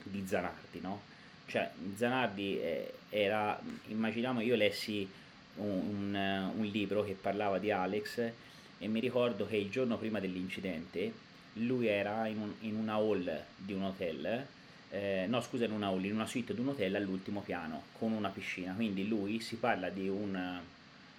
di 0.04 0.24
Zanardi, 0.24 0.80
no? 0.80 1.02
Cioè 1.46 1.68
Zanardi 1.96 2.60
eh, 2.60 2.92
era, 3.08 3.60
immaginiamo, 3.88 4.40
io 4.40 4.54
lessi 4.54 5.08
un, 5.56 6.14
un, 6.14 6.52
un 6.56 6.64
libro 6.66 7.02
che 7.02 7.16
parlava 7.20 7.58
di 7.58 7.72
Alex 7.72 8.30
e 8.78 8.86
mi 8.86 9.00
ricordo 9.00 9.46
che 9.46 9.56
il 9.56 9.70
giorno 9.70 9.98
prima 9.98 10.20
dell'incidente 10.20 11.12
lui 11.54 11.88
era 11.88 12.28
in, 12.28 12.38
un, 12.38 12.52
in 12.60 12.76
una 12.76 12.94
hall 12.94 13.42
di 13.56 13.72
un 13.72 13.82
hotel 13.82 14.46
eh, 14.90 15.26
no 15.28 15.40
scusa 15.40 15.64
in 15.64 15.72
una 15.72 15.88
hall, 15.88 16.04
in 16.04 16.14
una 16.14 16.26
suite 16.26 16.52
di 16.52 16.60
un 16.60 16.68
hotel 16.68 16.94
all'ultimo 16.96 17.40
piano 17.40 17.84
con 17.98 18.12
una 18.12 18.28
piscina, 18.28 18.72
quindi 18.74 19.06
lui 19.06 19.40
si 19.40 19.56
parla 19.56 19.88
di 19.88 20.08
un 20.08 20.60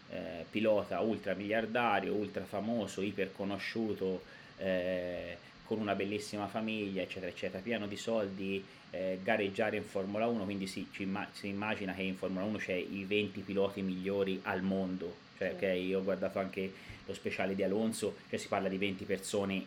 eh, 0.09 0.45
pilota 0.49 0.99
ultra 0.99 1.33
miliardario, 1.33 2.13
ultra 2.13 2.43
famoso, 2.43 3.01
iper 3.01 3.31
conosciuto, 3.33 4.23
eh, 4.57 5.37
con 5.63 5.79
una 5.79 5.95
bellissima 5.95 6.47
famiglia, 6.47 7.01
eccetera, 7.01 7.31
eccetera, 7.31 7.63
pieno 7.63 7.87
di 7.87 7.95
soldi, 7.95 8.63
eh, 8.89 9.19
gareggiare 9.23 9.77
in 9.77 9.83
Formula 9.83 10.27
1, 10.27 10.43
quindi 10.43 10.67
si, 10.67 10.85
imma- 10.97 11.29
si, 11.31 11.47
immagina 11.47 11.93
che 11.93 12.01
in 12.01 12.17
Formula 12.17 12.43
1 12.43 12.57
c'è 12.57 12.73
i 12.73 13.05
20 13.07 13.39
piloti 13.39 13.81
migliori 13.81 14.41
al 14.43 14.63
mondo, 14.63 15.15
cioè 15.37 15.49
sì. 15.49 15.55
okay, 15.55 15.87
io 15.87 15.99
ho 15.99 16.03
guardato 16.03 16.39
anche 16.39 16.73
lo 17.05 17.13
speciale 17.13 17.55
di 17.55 17.63
Alonso, 17.63 18.17
cioè 18.29 18.37
si 18.37 18.49
parla 18.49 18.67
di 18.67 18.77
20 18.77 19.05
persone 19.05 19.65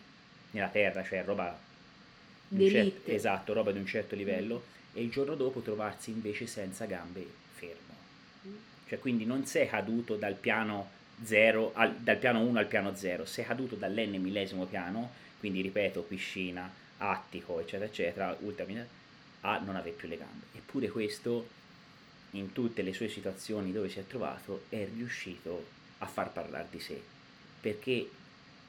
nella 0.50 0.68
terra, 0.68 1.02
cioè 1.02 1.24
roba 1.24 1.58
Certo, 2.58 3.10
esatto, 3.10 3.52
roba 3.52 3.72
di 3.72 3.78
un 3.78 3.86
certo 3.86 4.14
livello, 4.14 4.64
mm. 4.64 4.96
e 4.98 5.02
il 5.02 5.10
giorno 5.10 5.34
dopo 5.34 5.60
trovarsi 5.60 6.10
invece 6.10 6.46
senza 6.46 6.84
gambe 6.84 7.26
fermo. 7.54 7.94
Mm. 8.46 8.54
Cioè 8.88 8.98
quindi 8.98 9.24
non 9.24 9.46
sei 9.46 9.68
caduto 9.68 10.16
dal 10.16 10.34
piano 10.34 10.90
0 11.22 11.72
al, 11.74 11.94
dal 11.96 12.16
piano 12.16 12.40
1 12.40 12.58
al 12.58 12.66
piano 12.66 12.94
0, 12.94 13.24
sei 13.24 13.44
caduto 13.44 13.76
dall'n 13.76 14.16
millesimo 14.16 14.64
piano, 14.66 15.10
quindi 15.38 15.60
ripeto, 15.60 16.02
piscina, 16.02 16.70
attico, 16.98 17.60
eccetera, 17.60 17.84
eccetera, 17.84 18.36
ultra 18.40 18.64
a 19.42 19.58
non 19.58 19.76
avere 19.76 19.94
più 19.94 20.08
le 20.08 20.16
gambe. 20.16 20.46
Eppure 20.54 20.88
questo, 20.88 21.48
in 22.32 22.52
tutte 22.52 22.82
le 22.82 22.92
sue 22.92 23.08
situazioni 23.08 23.72
dove 23.72 23.88
si 23.88 23.98
è 23.98 24.06
trovato, 24.06 24.64
è 24.68 24.86
riuscito 24.92 25.66
a 25.98 26.06
far 26.06 26.32
parlare 26.32 26.68
di 26.70 26.80
sé. 26.80 27.00
Perché 27.60 28.08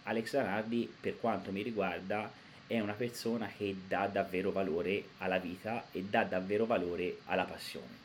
Alex 0.04 0.30
Zanardi, 0.30 0.92
per 1.00 1.18
quanto 1.18 1.52
mi 1.52 1.62
riguarda, 1.62 2.32
è 2.68 2.80
una 2.80 2.94
persona 2.94 3.48
che 3.56 3.76
dà 3.88 4.08
davvero 4.08 4.52
valore 4.52 5.04
alla 5.20 5.38
vita 5.38 5.86
e 5.92 6.04
dà 6.04 6.24
davvero 6.24 6.66
valore 6.66 7.20
alla 7.26 7.46
passione. 7.46 8.04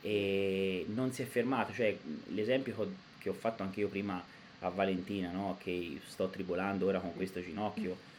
E 0.00 0.86
non 0.88 1.12
si 1.12 1.22
è 1.22 1.26
fermato, 1.26 1.72
cioè 1.72 1.96
l'esempio 2.28 2.92
che 3.18 3.28
ho 3.28 3.34
fatto 3.34 3.62
anche 3.62 3.80
io 3.80 3.88
prima 3.88 4.22
a 4.60 4.68
Valentina, 4.68 5.30
no? 5.30 5.58
che 5.62 6.00
sto 6.06 6.28
tribolando 6.28 6.86
ora 6.86 7.00
con 7.00 7.14
questo 7.14 7.42
ginocchio 7.42 8.12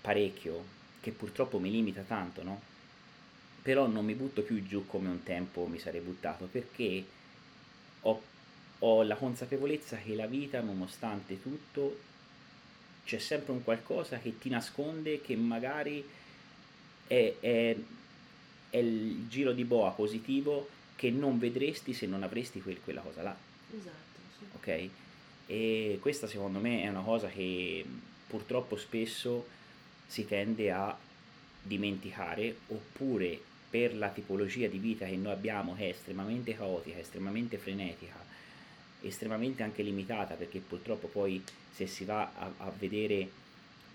parecchio, 0.00 0.64
che 1.00 1.10
purtroppo 1.10 1.58
mi 1.58 1.70
limita 1.70 2.02
tanto, 2.02 2.42
no? 2.42 2.60
però 3.62 3.86
non 3.86 4.04
mi 4.04 4.14
butto 4.14 4.42
più 4.42 4.62
giù 4.64 4.86
come 4.86 5.08
un 5.08 5.22
tempo 5.22 5.66
mi 5.66 5.78
sarei 5.78 6.00
buttato 6.00 6.48
perché 6.50 7.04
ho, 8.00 8.22
ho 8.78 9.02
la 9.02 9.16
consapevolezza 9.16 9.96
che 9.96 10.14
la 10.14 10.26
vita, 10.26 10.60
nonostante 10.60 11.42
tutto, 11.42 11.98
c'è 13.08 13.18
sempre 13.18 13.52
un 13.52 13.64
qualcosa 13.64 14.18
che 14.18 14.38
ti 14.38 14.50
nasconde 14.50 15.22
che 15.22 15.34
magari 15.34 16.06
è, 17.06 17.34
è, 17.40 17.74
è 18.68 18.76
il 18.76 19.24
giro 19.28 19.52
di 19.52 19.64
boa 19.64 19.92
positivo 19.92 20.68
che 20.94 21.08
non 21.10 21.38
vedresti 21.38 21.94
se 21.94 22.04
non 22.04 22.22
avresti 22.22 22.60
quel, 22.60 22.78
quella 22.84 23.00
cosa 23.00 23.22
là. 23.22 23.34
Esatto, 23.74 24.18
sì. 24.36 24.44
Ok? 24.56 24.88
E 25.46 25.98
questa 26.02 26.26
secondo 26.26 26.58
me 26.58 26.82
è 26.82 26.88
una 26.88 27.00
cosa 27.00 27.28
che 27.28 27.82
purtroppo 28.26 28.76
spesso 28.76 29.46
si 30.06 30.26
tende 30.26 30.70
a 30.70 30.94
dimenticare 31.62 32.56
oppure 32.66 33.40
per 33.70 33.96
la 33.96 34.10
tipologia 34.10 34.68
di 34.68 34.76
vita 34.76 35.06
che 35.06 35.16
noi 35.16 35.32
abbiamo 35.32 35.74
che 35.74 35.86
è 35.86 35.88
estremamente 35.92 36.54
caotica, 36.54 36.98
estremamente 36.98 37.56
frenetica, 37.56 38.16
estremamente 39.02 39.62
anche 39.62 39.82
limitata 39.82 40.34
perché 40.34 40.60
purtroppo 40.60 41.06
poi 41.08 41.42
se 41.72 41.86
si 41.86 42.04
va 42.04 42.30
a, 42.34 42.52
a 42.58 42.72
vedere 42.76 43.14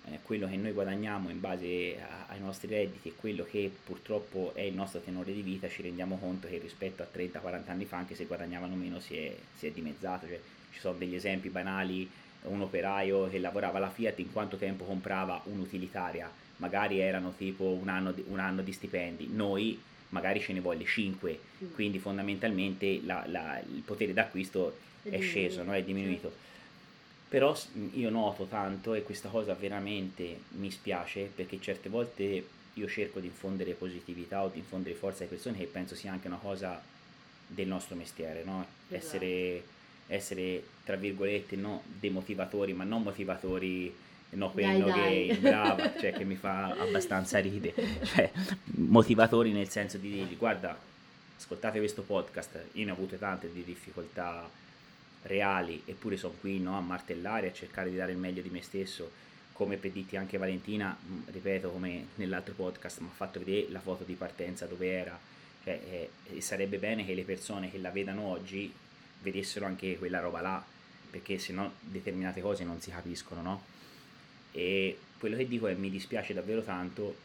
eh, 0.05 0.19
quello 0.21 0.47
che 0.47 0.57
noi 0.57 0.71
guadagniamo 0.71 1.29
in 1.29 1.39
base 1.39 1.97
ai 2.27 2.39
nostri 2.39 2.67
redditi 2.67 3.09
e 3.09 3.15
quello 3.15 3.45
che 3.49 3.71
purtroppo 3.83 4.51
è 4.53 4.61
il 4.61 4.73
nostro 4.73 4.99
tenore 4.99 5.33
di 5.33 5.41
vita 5.41 5.69
ci 5.69 5.81
rendiamo 5.81 6.17
conto 6.17 6.47
che 6.47 6.57
rispetto 6.57 7.03
a 7.03 7.07
30-40 7.13 7.61
anni 7.67 7.85
fa 7.85 7.97
anche 7.97 8.15
se 8.15 8.25
guadagnavano 8.25 8.75
meno 8.75 8.99
si 8.99 9.15
è, 9.15 9.35
si 9.57 9.67
è 9.67 9.71
dimezzato. 9.71 10.27
Cioè, 10.27 10.39
ci 10.71 10.79
sono 10.79 10.97
degli 10.97 11.15
esempi 11.15 11.49
banali 11.49 12.09
un 12.43 12.61
operaio 12.61 13.29
che 13.29 13.39
lavorava 13.39 13.77
alla 13.77 13.89
Fiat 13.89 14.19
in 14.19 14.31
quanto 14.31 14.57
tempo 14.57 14.83
comprava 14.83 15.41
un'utilitaria, 15.45 16.29
magari 16.57 16.99
erano 16.99 17.33
tipo 17.37 17.63
un 17.63 17.87
anno 17.87 18.11
di, 18.11 18.23
un 18.27 18.39
anno 18.39 18.61
di 18.61 18.73
stipendi, 18.73 19.29
noi 19.31 19.79
magari 20.13 20.39
ce 20.39 20.53
ne 20.53 20.61
voglio 20.61 20.85
5, 20.85 21.39
mm. 21.63 21.73
quindi 21.73 21.99
fondamentalmente 21.99 23.01
la, 23.03 23.25
la, 23.27 23.59
il 23.59 23.81
potere 23.81 24.13
d'acquisto 24.13 24.77
è, 25.01 25.09
è 25.09 25.19
sceso, 25.19 25.63
no? 25.63 25.73
è 25.73 25.83
diminuito. 25.83 26.29
Sì. 26.29 26.51
Però 27.29 27.57
io 27.93 28.09
noto 28.11 28.45
tanto 28.45 28.93
e 28.93 29.01
questa 29.01 29.27
cosa 29.27 29.55
veramente 29.55 30.41
mi 30.49 30.69
spiace 30.69 31.31
perché 31.33 31.59
certe 31.59 31.89
volte 31.89 32.45
io 32.75 32.87
cerco 32.87 33.19
di 33.19 33.25
infondere 33.25 33.73
positività 33.73 34.43
o 34.43 34.49
di 34.49 34.59
infondere 34.59 34.93
forza 34.95 35.23
alle 35.23 35.31
persone 35.31 35.57
che 35.57 35.65
penso 35.65 35.95
sia 35.95 36.11
anche 36.11 36.27
una 36.27 36.37
cosa 36.37 36.79
del 37.47 37.67
nostro 37.67 37.95
mestiere, 37.95 38.43
no? 38.43 38.65
esatto. 38.87 38.95
essere, 38.95 39.63
essere, 40.07 40.63
tra 40.83 40.95
virgolette, 40.95 41.55
no, 41.55 41.81
demotivatori, 41.85 42.73
ma 42.73 42.83
non 42.83 43.01
motivatori 43.01 43.93
no 44.35 44.51
quello 44.51 44.85
dai, 44.87 45.27
dai. 45.27 45.27
che 45.27 45.37
brava, 45.37 45.93
cioè 45.99 46.13
che 46.13 46.23
mi 46.23 46.35
fa 46.35 46.75
abbastanza 46.77 47.39
ridere, 47.39 47.73
cioè 48.03 48.31
motivatori 48.77 49.51
nel 49.51 49.69
senso 49.69 49.97
di 49.97 50.09
dirgli 50.11 50.37
guarda, 50.37 50.77
ascoltate 51.37 51.79
questo 51.79 52.01
podcast, 52.03 52.65
io 52.73 52.85
ne 52.85 52.91
ho 52.91 52.93
avute 52.93 53.17
tante 53.17 53.51
di 53.51 53.63
difficoltà 53.63 54.49
reali, 55.23 55.81
eppure 55.85 56.17
sono 56.17 56.35
qui 56.39 56.59
no, 56.59 56.77
a 56.77 56.81
martellare, 56.81 57.49
a 57.49 57.53
cercare 57.53 57.89
di 57.89 57.95
dare 57.95 58.11
il 58.11 58.17
meglio 58.17 58.41
di 58.41 58.49
me 58.49 58.61
stesso, 58.61 59.11
come 59.53 59.77
per 59.77 59.91
dirti 59.91 60.15
anche 60.15 60.37
Valentina, 60.37 60.95
mm, 60.99 61.21
ripeto 61.31 61.69
come 61.69 62.07
nell'altro 62.15 62.53
podcast, 62.53 62.99
mi 62.99 63.07
ha 63.07 63.15
fatto 63.15 63.39
vedere 63.39 63.67
la 63.69 63.79
foto 63.79 64.03
di 64.03 64.13
partenza 64.13 64.65
dove 64.65 64.91
era, 64.91 65.17
cioè, 65.63 66.09
eh, 66.25 66.41
sarebbe 66.41 66.77
bene 66.77 67.05
che 67.05 67.13
le 67.13 67.23
persone 67.23 67.71
che 67.71 67.77
la 67.77 67.91
vedano 67.91 68.23
oggi 68.23 68.71
vedessero 69.21 69.65
anche 69.65 69.97
quella 69.97 70.19
roba 70.19 70.41
là, 70.41 70.63
perché 71.09 71.37
se 71.37 71.53
no 71.53 71.73
determinate 71.79 72.41
cose 72.41 72.63
non 72.63 72.81
si 72.81 72.91
capiscono, 72.91 73.41
no? 73.41 73.63
E 74.53 74.97
quello 75.17 75.35
che 75.35 75.47
dico 75.47 75.67
è 75.67 75.73
mi 75.73 75.89
dispiace 75.89 76.33
davvero 76.33 76.61
tanto 76.61 77.15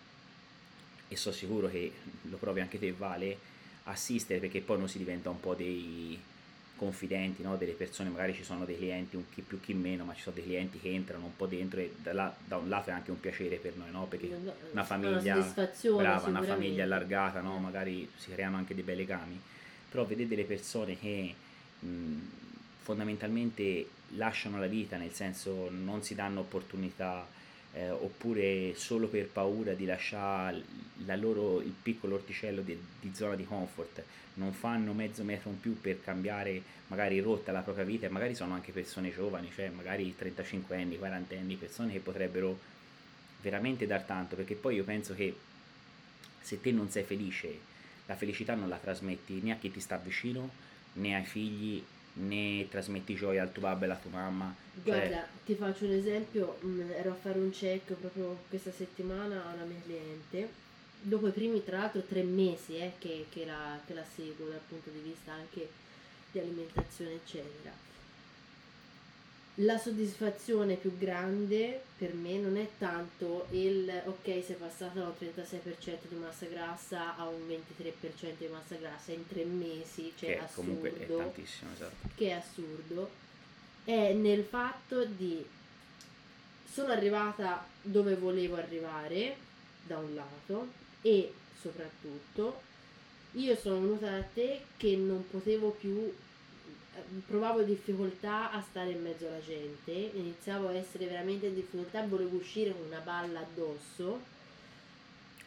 e 1.09 1.17
sono 1.17 1.35
sicuro 1.35 1.69
che 1.69 1.93
lo 2.23 2.37
provi 2.37 2.61
anche 2.61 2.79
te 2.79 2.93
Vale, 2.93 3.39
assistere 3.85 4.41
perché 4.41 4.61
poi 4.61 4.79
non 4.79 4.89
si 4.89 4.99
diventa 4.99 5.31
un 5.31 5.41
po' 5.41 5.55
dei 5.55 6.19
confidenti, 6.77 7.43
no? 7.43 7.57
delle 7.57 7.73
persone, 7.73 8.09
magari 8.09 8.33
ci 8.35 8.45
sono 8.45 8.65
dei 8.65 8.77
clienti, 8.77 9.17
un 9.17 9.25
chi 9.29 9.43
più 9.43 9.61
chi 9.61 9.75
meno, 9.75 10.05
ma 10.05 10.15
ci 10.15 10.23
sono 10.23 10.37
dei 10.37 10.45
clienti 10.45 10.79
che 10.79 10.91
entrano 10.91 11.25
un 11.25 11.37
po' 11.37 11.47
dentro 11.47 11.81
e 11.81 11.93
da, 12.01 12.13
là, 12.13 12.35
da 12.47 12.57
un 12.57 12.69
lato 12.69 12.91
è 12.91 12.93
anche 12.93 13.11
un 13.11 13.19
piacere 13.21 13.57
per 13.57 13.77
noi, 13.77 13.91
no? 13.91 14.07
perché 14.07 14.31
una 14.71 14.85
famiglia, 14.85 15.35
una, 15.37 15.97
brava, 15.97 16.29
una 16.29 16.43
famiglia 16.43 16.85
allargata, 16.85 17.41
no? 17.41 17.59
magari 17.59 18.09
si 18.17 18.31
creano 18.31 18.57
anche 18.57 18.75
dei 18.75 18.85
bei 18.85 18.97
legami, 18.97 19.39
però 19.91 20.07
vedere 20.07 20.29
delle 20.29 20.45
persone 20.45 20.99
che 20.99 21.35
mh, 21.81 22.19
fondamentalmente 22.83 23.89
lasciano 24.17 24.59
la 24.59 24.67
vita, 24.67 24.97
nel 24.97 25.13
senso 25.13 25.69
non 25.71 26.03
si 26.03 26.15
danno 26.15 26.41
opportunità 26.41 27.27
eh, 27.73 27.91
oppure 27.91 28.75
solo 28.75 29.09
per 29.09 29.29
paura 29.29 29.75
di 29.75 29.85
lasciare 29.85 30.63
loro, 31.17 31.61
il 31.61 31.75
piccolo 31.81 32.15
orticello 32.17 32.63
di, 32.63 32.79
di, 33.01 33.13
zona 33.15 33.35
di 33.35 33.45
comfort, 33.45 34.03
non 34.35 34.53
fanno 34.53 34.93
mezzo 34.93 35.23
metro 35.23 35.51
in 35.51 35.61
più 35.61 35.79
per 35.81 36.03
cambiare 36.03 36.63
magari 36.89 37.21
rotta 37.21 37.53
la 37.53 37.61
propria 37.61 37.85
vita 37.85 38.07
e 38.07 38.11
magari 38.11 38.35
sono 38.35 38.55
anche 38.55 38.73
persone 38.73 39.13
giovani, 39.13 39.51
cioè 39.55 39.69
magari 39.69 40.15
35 40.17 40.77
anni, 40.77 40.97
40 40.97 41.35
anni, 41.37 41.57
persone 41.57 41.93
che 41.93 42.01
potrebbero 42.01 42.59
veramente 43.43 43.87
dar 43.87 44.03
tanto, 44.03 44.37
perché 44.37 44.55
poi 44.55 44.77
io 44.77 44.85
penso 44.85 45.15
che 45.15 45.37
se 46.41 46.61
te 46.61 46.73
non 46.73 46.91
sei 46.91 47.05
felice, 47.05 47.59
la 48.07 48.17
felicità 48.17 48.55
non 48.55 48.69
la 48.69 48.79
trasmetti 48.79 49.41
né 49.43 49.53
a 49.53 49.57
chi 49.57 49.71
ti 49.71 49.81
sta 49.81 49.99
vicino, 49.99 50.51
né 50.95 51.15
ai 51.15 51.25
figli, 51.25 51.85
né 52.19 52.67
trasmetti 52.69 53.15
gioia 53.15 53.43
al 53.43 53.53
tuo 53.53 53.63
babbo 53.63 53.83
e 53.83 53.87
alla 53.87 53.97
tua 53.97 54.11
mamma. 54.11 54.55
Guarda, 54.83 55.17
cioè... 55.17 55.27
ti 55.45 55.55
faccio 55.55 55.85
un 55.85 55.93
esempio, 55.93 56.59
mm, 56.65 56.91
ero 56.91 57.11
a 57.11 57.15
fare 57.15 57.39
un 57.39 57.51
check 57.51 57.93
proprio 57.93 58.39
questa 58.49 58.73
settimana 58.73 59.45
a 59.47 59.55
una 59.55 59.65
mia 59.65 59.81
cliente, 59.85 60.49
dopo 61.01 61.29
i 61.29 61.33
primi 61.33 61.63
tra 61.65 61.79
l'altro 61.79 62.03
tre 62.03 62.23
mesi 62.23 62.77
eh, 62.77 62.93
che, 62.99 63.27
che, 63.29 63.45
la, 63.45 63.79
che 63.87 63.95
la 63.95 64.05
seguo 64.15 64.49
dal 64.49 64.61
punto 64.67 64.91
di 64.91 65.01
vista 65.01 65.33
anche 65.33 65.69
di 66.31 66.39
alimentazione 66.39 67.15
eccetera 67.15 67.87
la 69.61 69.77
soddisfazione 69.79 70.75
più 70.75 70.97
grande 70.97 71.83
per 71.97 72.15
me 72.15 72.39
non 72.39 72.57
è 72.57 72.69
tanto 72.79 73.47
il 73.51 73.91
ok 74.05 74.45
sei 74.45 74.55
passato 74.57 75.01
da 75.01 75.07
un 75.07 75.15
36% 75.19 75.97
di 76.09 76.15
massa 76.17 76.47
grassa 76.47 77.17
a 77.17 77.27
un 77.27 77.41
23% 77.49 78.37
di 78.39 78.47
massa 78.47 78.77
grassa 78.77 79.13
in 79.13 79.27
tre 79.27 79.45
mesi, 79.45 80.13
cioè 80.17 80.35
che 80.35 80.39
assurdo, 80.39 80.61
comunque 80.61 80.95
è 80.97 81.07
tantissimo, 81.07 81.73
esatto. 81.73 82.09
Che 82.15 82.29
è 82.29 82.33
assurdo, 82.33 83.11
è 83.85 84.13
nel 84.13 84.45
fatto 84.45 85.05
di 85.05 85.45
sono 86.71 86.93
arrivata 86.93 87.67
dove 87.83 88.15
volevo 88.15 88.57
arrivare 88.57 89.37
da 89.85 89.99
un 89.99 90.15
lato 90.15 90.69
e 91.03 91.33
soprattutto 91.61 92.61
io 93.33 93.57
sono 93.57 93.81
venuta 93.81 94.11
da 94.11 94.23
te 94.23 94.61
che 94.77 94.95
non 94.95 95.29
potevo 95.29 95.71
più 95.71 96.13
provavo 97.27 97.63
difficoltà 97.63 98.51
a 98.51 98.63
stare 98.63 98.91
in 98.91 99.03
mezzo 99.03 99.27
alla 99.27 99.41
gente, 99.45 99.93
iniziavo 99.93 100.69
a 100.69 100.73
essere 100.73 101.07
veramente 101.07 101.47
in 101.47 101.55
difficoltà, 101.55 102.03
volevo 102.03 102.37
uscire 102.37 102.73
con 102.73 102.87
una 102.87 103.01
balla 103.01 103.41
addosso. 103.41 104.21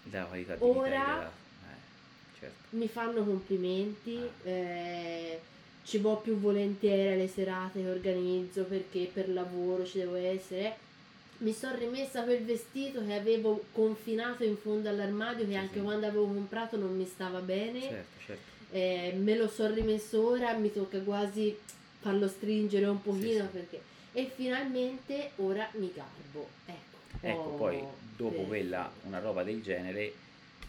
Da 0.04 0.24
qualità 0.26 0.56
di 0.56 0.64
Ora 0.64 1.28
eh, 1.28 2.40
certo. 2.40 2.76
mi 2.76 2.88
fanno 2.88 3.24
complimenti, 3.24 4.18
ah. 4.18 4.48
eh, 4.50 5.40
ci 5.84 5.98
vo 6.00 6.18
più 6.18 6.40
volentieri 6.40 7.14
alle 7.14 7.28
serate 7.28 7.82
che 7.82 7.90
organizzo 7.90 8.64
perché 8.64 9.10
per 9.12 9.30
lavoro 9.30 9.86
ci 9.86 10.00
devo 10.00 10.16
essere. 10.16 10.90
Mi 11.38 11.54
sono 11.54 11.76
rimessa 11.76 12.24
quel 12.24 12.44
vestito 12.44 13.04
che 13.04 13.16
avevo 13.16 13.64
confinato 13.72 14.44
in 14.44 14.58
fondo 14.58 14.90
all'armadio 14.90 15.46
che 15.46 15.52
sì, 15.52 15.58
anche 15.58 15.78
sì. 15.80 15.82
quando 15.82 16.06
avevo 16.06 16.26
comprato 16.26 16.78
non 16.78 16.96
mi 16.96 17.06
stava 17.06 17.40
bene. 17.40 17.82
Certo, 17.82 18.20
certo 18.26 18.51
eh, 18.72 19.14
me 19.18 19.36
lo 19.36 19.48
sono 19.48 19.74
rimesso 19.74 20.26
ora, 20.26 20.54
mi 20.54 20.72
tocca 20.72 21.00
quasi 21.00 21.58
farlo 22.00 22.28
stringere 22.28 22.86
un 22.86 23.02
pochino 23.02 23.46
sì, 23.46 23.52
sì. 23.52 23.58
perché... 23.58 23.82
E 24.14 24.30
finalmente 24.34 25.32
ora 25.38 25.70
mi 25.76 25.90
garbo. 25.94 26.50
Ecco, 26.66 26.98
ecco 27.22 27.40
oh, 27.40 27.56
poi 27.56 27.84
dopo 28.18 28.38
per... 28.38 28.48
quella, 28.48 28.92
una 29.04 29.20
roba 29.20 29.44
del 29.44 29.62
genere, 29.62 30.14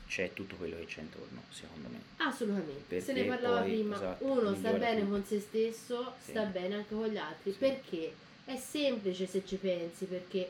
c'è 0.06 0.32
tutto 0.32 0.54
quello 0.56 0.76
che 0.76 0.84
c'è 0.84 1.00
intorno, 1.00 1.42
secondo 1.50 1.88
me. 1.88 2.00
Assolutamente. 2.18 2.84
Perché 2.86 3.04
se 3.04 3.12
ne 3.14 3.24
parlava 3.24 3.60
poi, 3.60 3.70
prima. 3.70 3.96
Esatto, 3.96 4.24
Uno 4.24 4.54
sta 4.54 4.72
bene 4.72 5.00
tutto. 5.00 5.10
con 5.10 5.24
se 5.24 5.40
stesso, 5.40 6.14
sì. 6.22 6.30
sta 6.30 6.44
bene 6.44 6.74
anche 6.76 6.94
con 6.94 7.08
gli 7.08 7.16
altri. 7.16 7.50
Perché? 7.50 8.14
È 8.44 8.56
semplice 8.56 9.26
se 9.26 9.44
ci 9.44 9.56
pensi, 9.56 10.04
perché 10.04 10.48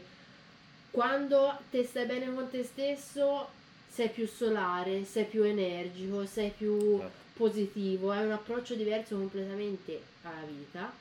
quando 0.91 1.59
te 1.71 1.85
stai 1.85 2.05
bene 2.05 2.33
con 2.35 2.51
te 2.51 2.63
stesso 2.63 3.49
sei 3.89 4.11
più 4.11 4.27
solare, 4.27 5.05
sei 5.05 5.25
più 5.25 5.45
energico, 5.45 6.27
sei 6.27 6.51
più 6.51 6.97
esatto 6.97 7.21
positivo, 7.43 8.13
hai 8.13 8.25
un 8.25 8.31
approccio 8.31 8.77
diverso 8.77 9.17
completamente 9.17 10.01
alla 10.23 10.47
vita. 10.47 10.93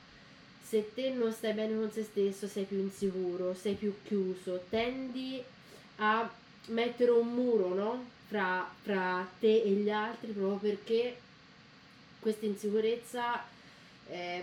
Se 0.60 0.92
te 0.92 1.10
non 1.10 1.32
stai 1.32 1.52
bene 1.52 1.76
con 1.76 1.92
se 1.92 2.02
stesso, 2.02 2.48
sei 2.48 2.64
più 2.64 2.78
insicuro, 2.78 3.54
sei 3.54 3.74
più 3.74 3.94
chiuso, 4.02 4.64
tendi 4.68 5.40
a 5.96 6.28
mettere 6.68 7.12
un 7.12 7.28
muro, 7.28 7.74
no? 7.74 8.04
Fra, 8.26 8.68
fra 8.82 9.28
te 9.38 9.62
e 9.62 9.70
gli 9.70 9.90
altri 9.90 10.32
proprio 10.32 10.70
perché 10.70 11.16
questa 12.18 12.46
insicurezza, 12.46 13.44
eh, 14.08 14.42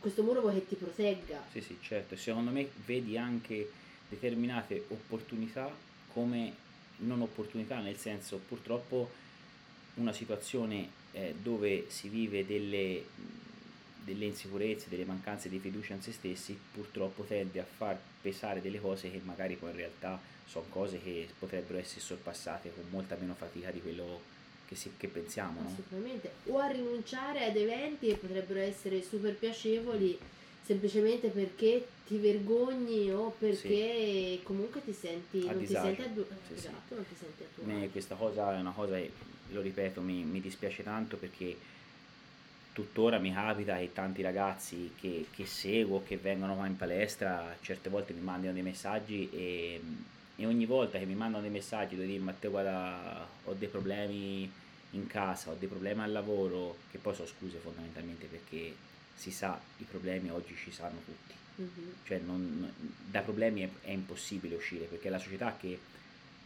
questo 0.00 0.24
muro 0.24 0.40
vuoi 0.40 0.54
che 0.54 0.66
ti 0.66 0.74
protegga. 0.74 1.44
Sì, 1.52 1.60
sì, 1.60 1.78
certo. 1.80 2.16
Secondo 2.16 2.50
me 2.50 2.68
vedi 2.86 3.16
anche 3.16 3.70
determinate 4.08 4.84
opportunità 4.88 5.72
come 6.12 6.54
non 6.98 7.20
opportunità, 7.20 7.78
nel 7.78 7.98
senso 7.98 8.40
purtroppo 8.48 9.24
una 9.96 10.12
situazione 10.12 10.88
eh, 11.12 11.34
dove 11.40 11.86
si 11.88 12.08
vive 12.08 12.46
delle, 12.46 13.04
delle, 14.04 14.24
insicurezze, 14.24 14.88
delle 14.88 15.04
mancanze 15.04 15.48
di 15.48 15.58
fiducia 15.58 15.94
in 15.94 16.02
se 16.02 16.12
stessi, 16.12 16.58
purtroppo 16.72 17.22
tende 17.22 17.60
a 17.60 17.64
far 17.64 17.98
pesare 18.20 18.60
delle 18.60 18.80
cose 18.80 19.10
che 19.10 19.20
magari 19.24 19.54
poi 19.56 19.70
in 19.70 19.76
realtà 19.76 20.20
sono 20.46 20.66
cose 20.68 21.00
che 21.02 21.28
potrebbero 21.38 21.78
essere 21.78 22.00
sorpassate 22.00 22.72
con 22.74 22.84
molta 22.90 23.16
meno 23.18 23.34
fatica 23.34 23.70
di 23.70 23.80
quello 23.80 24.20
che, 24.66 24.74
si, 24.74 24.92
che 24.96 25.08
pensiamo. 25.08 25.60
No? 25.60 25.68
Assolutamente. 25.68 26.30
O 26.46 26.58
a 26.58 26.68
rinunciare 26.68 27.46
ad 27.46 27.56
eventi 27.56 28.08
che 28.08 28.16
potrebbero 28.16 28.60
essere 28.60 29.02
super 29.02 29.34
piacevoli 29.34 30.18
semplicemente 30.62 31.28
perché 31.28 31.86
ti 32.06 32.16
vergogni 32.18 33.12
o 33.12 33.32
perché 33.38 34.36
sì. 34.36 34.40
comunque 34.42 34.82
ti 34.84 34.92
senti, 34.92 35.44
non 35.44 35.58
ti 35.58 35.66
senti, 35.66 36.02
a 36.02 36.06
du- 36.08 36.26
sì, 36.48 36.54
esatto, 36.54 36.74
sì. 36.88 36.94
non 36.94 37.04
ti 37.08 37.14
senti 37.16 37.42
a 37.42 37.46
tuo 37.54 37.88
Questa 37.90 38.14
cosa 38.16 38.56
è 38.56 38.58
una 38.58 38.72
cosa 38.72 38.96
che 38.96 39.12
lo 39.50 39.60
ripeto, 39.60 40.00
mi, 40.00 40.22
mi, 40.22 40.40
dispiace 40.40 40.82
tanto 40.82 41.16
perché 41.16 41.56
tuttora 42.72 43.18
mi 43.18 43.32
capita 43.32 43.76
che 43.78 43.92
tanti 43.92 44.22
ragazzi 44.22 44.92
che, 45.00 45.26
che, 45.30 45.46
seguo, 45.46 46.02
che 46.04 46.16
vengono 46.16 46.54
qua 46.54 46.66
in 46.66 46.76
palestra, 46.76 47.56
certe 47.60 47.88
volte 47.88 48.12
mi 48.12 48.20
mandano 48.20 48.52
dei 48.52 48.62
messaggi 48.62 49.30
e, 49.30 49.80
e 50.36 50.46
ogni 50.46 50.66
volta 50.66 50.98
che 50.98 51.06
mi 51.06 51.14
mandano 51.14 51.42
dei 51.42 51.50
messaggi 51.50 51.96
devo 51.96 52.08
dire 52.08 52.22
Matteo 52.22 52.50
guarda 52.50 53.26
ho 53.44 53.52
dei 53.54 53.68
problemi 53.68 54.50
in 54.90 55.06
casa, 55.06 55.50
ho 55.50 55.56
dei 55.58 55.68
problemi 55.68 56.02
al 56.02 56.12
lavoro, 56.12 56.76
che 56.90 56.98
poi 56.98 57.14
sono 57.14 57.28
scuse 57.28 57.58
fondamentalmente 57.58 58.26
perché 58.26 58.74
si 59.14 59.30
sa, 59.30 59.58
i 59.78 59.84
problemi 59.84 60.30
oggi 60.30 60.54
ci 60.54 60.70
sanno 60.70 61.00
tutti, 61.04 61.34
Mm-hmm. 61.60 61.90
Cioè 62.04 62.18
non, 62.18 62.70
da 63.10 63.20
problemi 63.20 63.62
è, 63.62 63.68
è, 63.86 63.90
impossibile 63.90 64.56
uscire 64.56 64.84
perché 64.84 65.08
è 65.08 65.10
la 65.10 65.18
società 65.18 65.56
che 65.58 65.78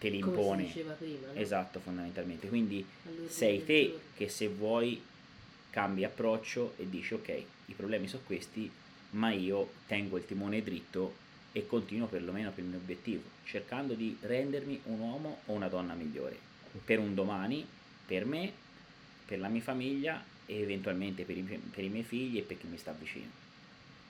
te 0.00 0.08
li 0.08 0.18
impone. 0.18 0.34
Come 0.34 0.58
si 0.62 0.72
diceva 0.72 0.92
prima, 0.94 1.26
no? 1.26 1.38
Esatto, 1.38 1.78
fondamentalmente. 1.78 2.48
Quindi 2.48 2.84
allora, 3.06 3.30
sei 3.30 3.64
te 3.64 3.98
che 4.16 4.28
se 4.28 4.48
vuoi 4.48 5.00
cambi 5.70 6.04
approccio 6.04 6.72
e 6.78 6.88
dici 6.88 7.14
ok, 7.14 7.42
i 7.66 7.74
problemi 7.74 8.08
sono 8.08 8.22
questi, 8.26 8.68
ma 9.10 9.30
io 9.30 9.70
tengo 9.86 10.16
il 10.16 10.26
timone 10.26 10.62
dritto 10.62 11.14
e 11.52 11.66
continuo 11.66 12.06
perlomeno 12.06 12.50
per 12.50 12.64
il 12.64 12.70
mio 12.70 12.78
obiettivo, 12.78 13.22
cercando 13.44 13.94
di 13.94 14.16
rendermi 14.20 14.80
un 14.84 15.00
uomo 15.00 15.40
o 15.46 15.52
una 15.52 15.68
donna 15.68 15.94
migliore 15.94 16.48
per 16.84 16.98
un 16.98 17.14
domani, 17.14 17.66
per 18.06 18.24
me, 18.24 18.52
per 19.26 19.38
la 19.38 19.48
mia 19.48 19.60
famiglia 19.60 20.22
e 20.46 20.60
eventualmente 20.60 21.24
per 21.24 21.36
i, 21.36 21.42
per 21.42 21.84
i 21.84 21.88
miei 21.88 22.04
figli 22.04 22.38
e 22.38 22.42
per 22.42 22.58
chi 22.58 22.66
mi 22.66 22.78
sta 22.78 22.92
vicino. 22.92 23.30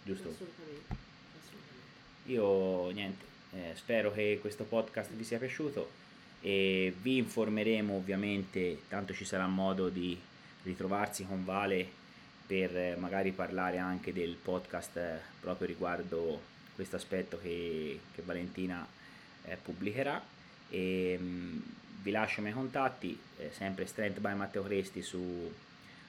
Giusto? 0.04 0.28
Assolutamente. 0.28 0.94
Assolutamente. 1.38 2.32
Io 2.32 2.90
niente, 2.90 3.24
eh, 3.52 3.72
spero 3.74 4.12
che 4.12 4.38
questo 4.40 4.64
podcast 4.64 5.10
vi 5.12 5.24
sia 5.24 5.38
piaciuto 5.38 5.90
e 6.40 6.94
vi 7.00 7.18
informeremo 7.18 7.94
ovviamente, 7.94 8.82
tanto 8.88 9.12
ci 9.12 9.24
sarà 9.24 9.46
modo 9.46 9.88
di 9.88 10.18
ritrovarsi 10.62 11.26
con 11.26 11.44
Vale 11.44 11.98
per 12.46 12.76
eh, 12.76 12.96
magari 12.98 13.30
parlare 13.32 13.78
anche 13.78 14.12
del 14.12 14.34
podcast 14.34 14.96
eh, 14.96 15.18
proprio 15.40 15.66
riguardo 15.66 16.40
questo 16.74 16.96
aspetto 16.96 17.38
che, 17.38 18.00
che 18.14 18.22
Valentina 18.22 18.86
eh, 19.44 19.56
pubblicherà. 19.56 20.22
E 20.68 21.18
mh, 21.18 21.24
mm, 21.24 21.58
vi 22.02 22.10
lascio 22.10 22.40
i 22.40 22.42
miei 22.42 22.54
contatti 22.54 23.18
eh, 23.38 23.50
sempre 23.52 23.86
Strength 23.86 24.20
by 24.20 24.34
Matteo 24.34 24.62
Cresti 24.62 25.02
su, 25.02 25.52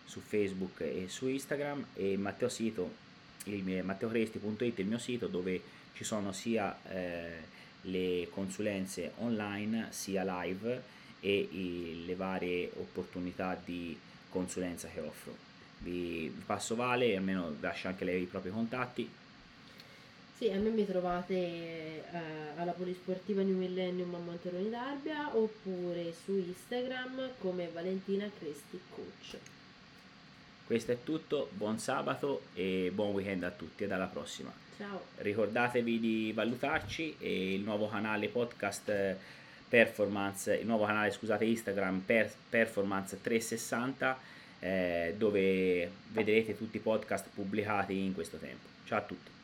su, 0.06 0.20
Facebook 0.22 0.80
e 0.80 1.06
su 1.10 1.28
Instagram 1.28 1.86
e 1.94 2.18
Matteo 2.18 2.50
Sito 2.50 3.10
il 3.46 3.84
matteocresti.it 3.84 4.80
il 4.80 4.86
mio 4.86 5.00
sito 5.00 5.28
dove 5.28 5.62
ci 5.94 6.04
sono 6.04 6.32
sia 6.32 6.78
eh, 6.90 7.60
le 7.82 8.28
consulenze 8.32 9.14
online 9.18 9.88
sia 9.90 10.24
live 10.42 10.82
e 11.20 11.34
i, 11.34 12.04
le 12.06 12.16
varie 12.16 12.72
opportunità 12.76 13.60
di 13.64 13.98
consulenza 14.30 14.88
che 14.88 15.00
offro 15.00 15.36
vi, 15.80 16.34
passo 16.46 16.76
Vale 16.76 17.16
almeno 17.16 17.56
lascia 17.60 17.90
anche 17.90 18.06
lei 18.06 18.24
i 18.24 18.28
propri 18.28 18.52
contatti 18.52 19.10
sì, 20.42 20.50
a 20.50 20.58
me 20.58 20.72
mi 20.72 20.88
trovate 20.88 21.36
eh, 21.36 22.02
alla 22.56 22.72
Polisportiva 22.72 23.44
New 23.44 23.56
Millennium 23.56 24.16
a 24.16 24.18
Monteroni 24.18 24.72
d'Arbia 24.72 25.38
oppure 25.38 26.16
su 26.24 26.32
Instagram 26.32 27.34
come 27.38 27.70
Valentina 27.72 28.28
Cresti 28.40 28.80
Coach. 28.90 29.38
Questo 30.72 30.94
è 30.94 31.04
tutto, 31.04 31.50
buon 31.52 31.80
sabato 31.80 32.44
e 32.54 32.92
buon 32.94 33.12
weekend 33.12 33.44
a 33.44 33.50
tutti 33.50 33.84
e 33.84 33.92
alla 33.92 34.06
prossima. 34.06 34.54
Ciao. 34.78 35.02
Ricordatevi 35.18 36.00
di 36.00 36.32
valutarci 36.34 37.18
e 37.20 37.56
il 37.56 37.60
nuovo 37.60 37.90
canale 37.90 38.30
podcast 38.30 39.18
performance, 39.68 40.56
il 40.56 40.66
nuovo 40.66 40.86
canale 40.86 41.12
scusate 41.12 41.44
Instagram 41.44 42.00
per, 42.06 42.32
performance 42.48 43.20
360 43.20 44.18
eh, 44.60 45.16
dove 45.18 45.92
vedrete 46.08 46.56
tutti 46.56 46.78
i 46.78 46.80
podcast 46.80 47.28
pubblicati 47.36 48.06
in 48.06 48.14
questo 48.14 48.38
tempo. 48.38 48.66
Ciao 48.86 49.00
a 49.00 49.02
tutti. 49.02 49.41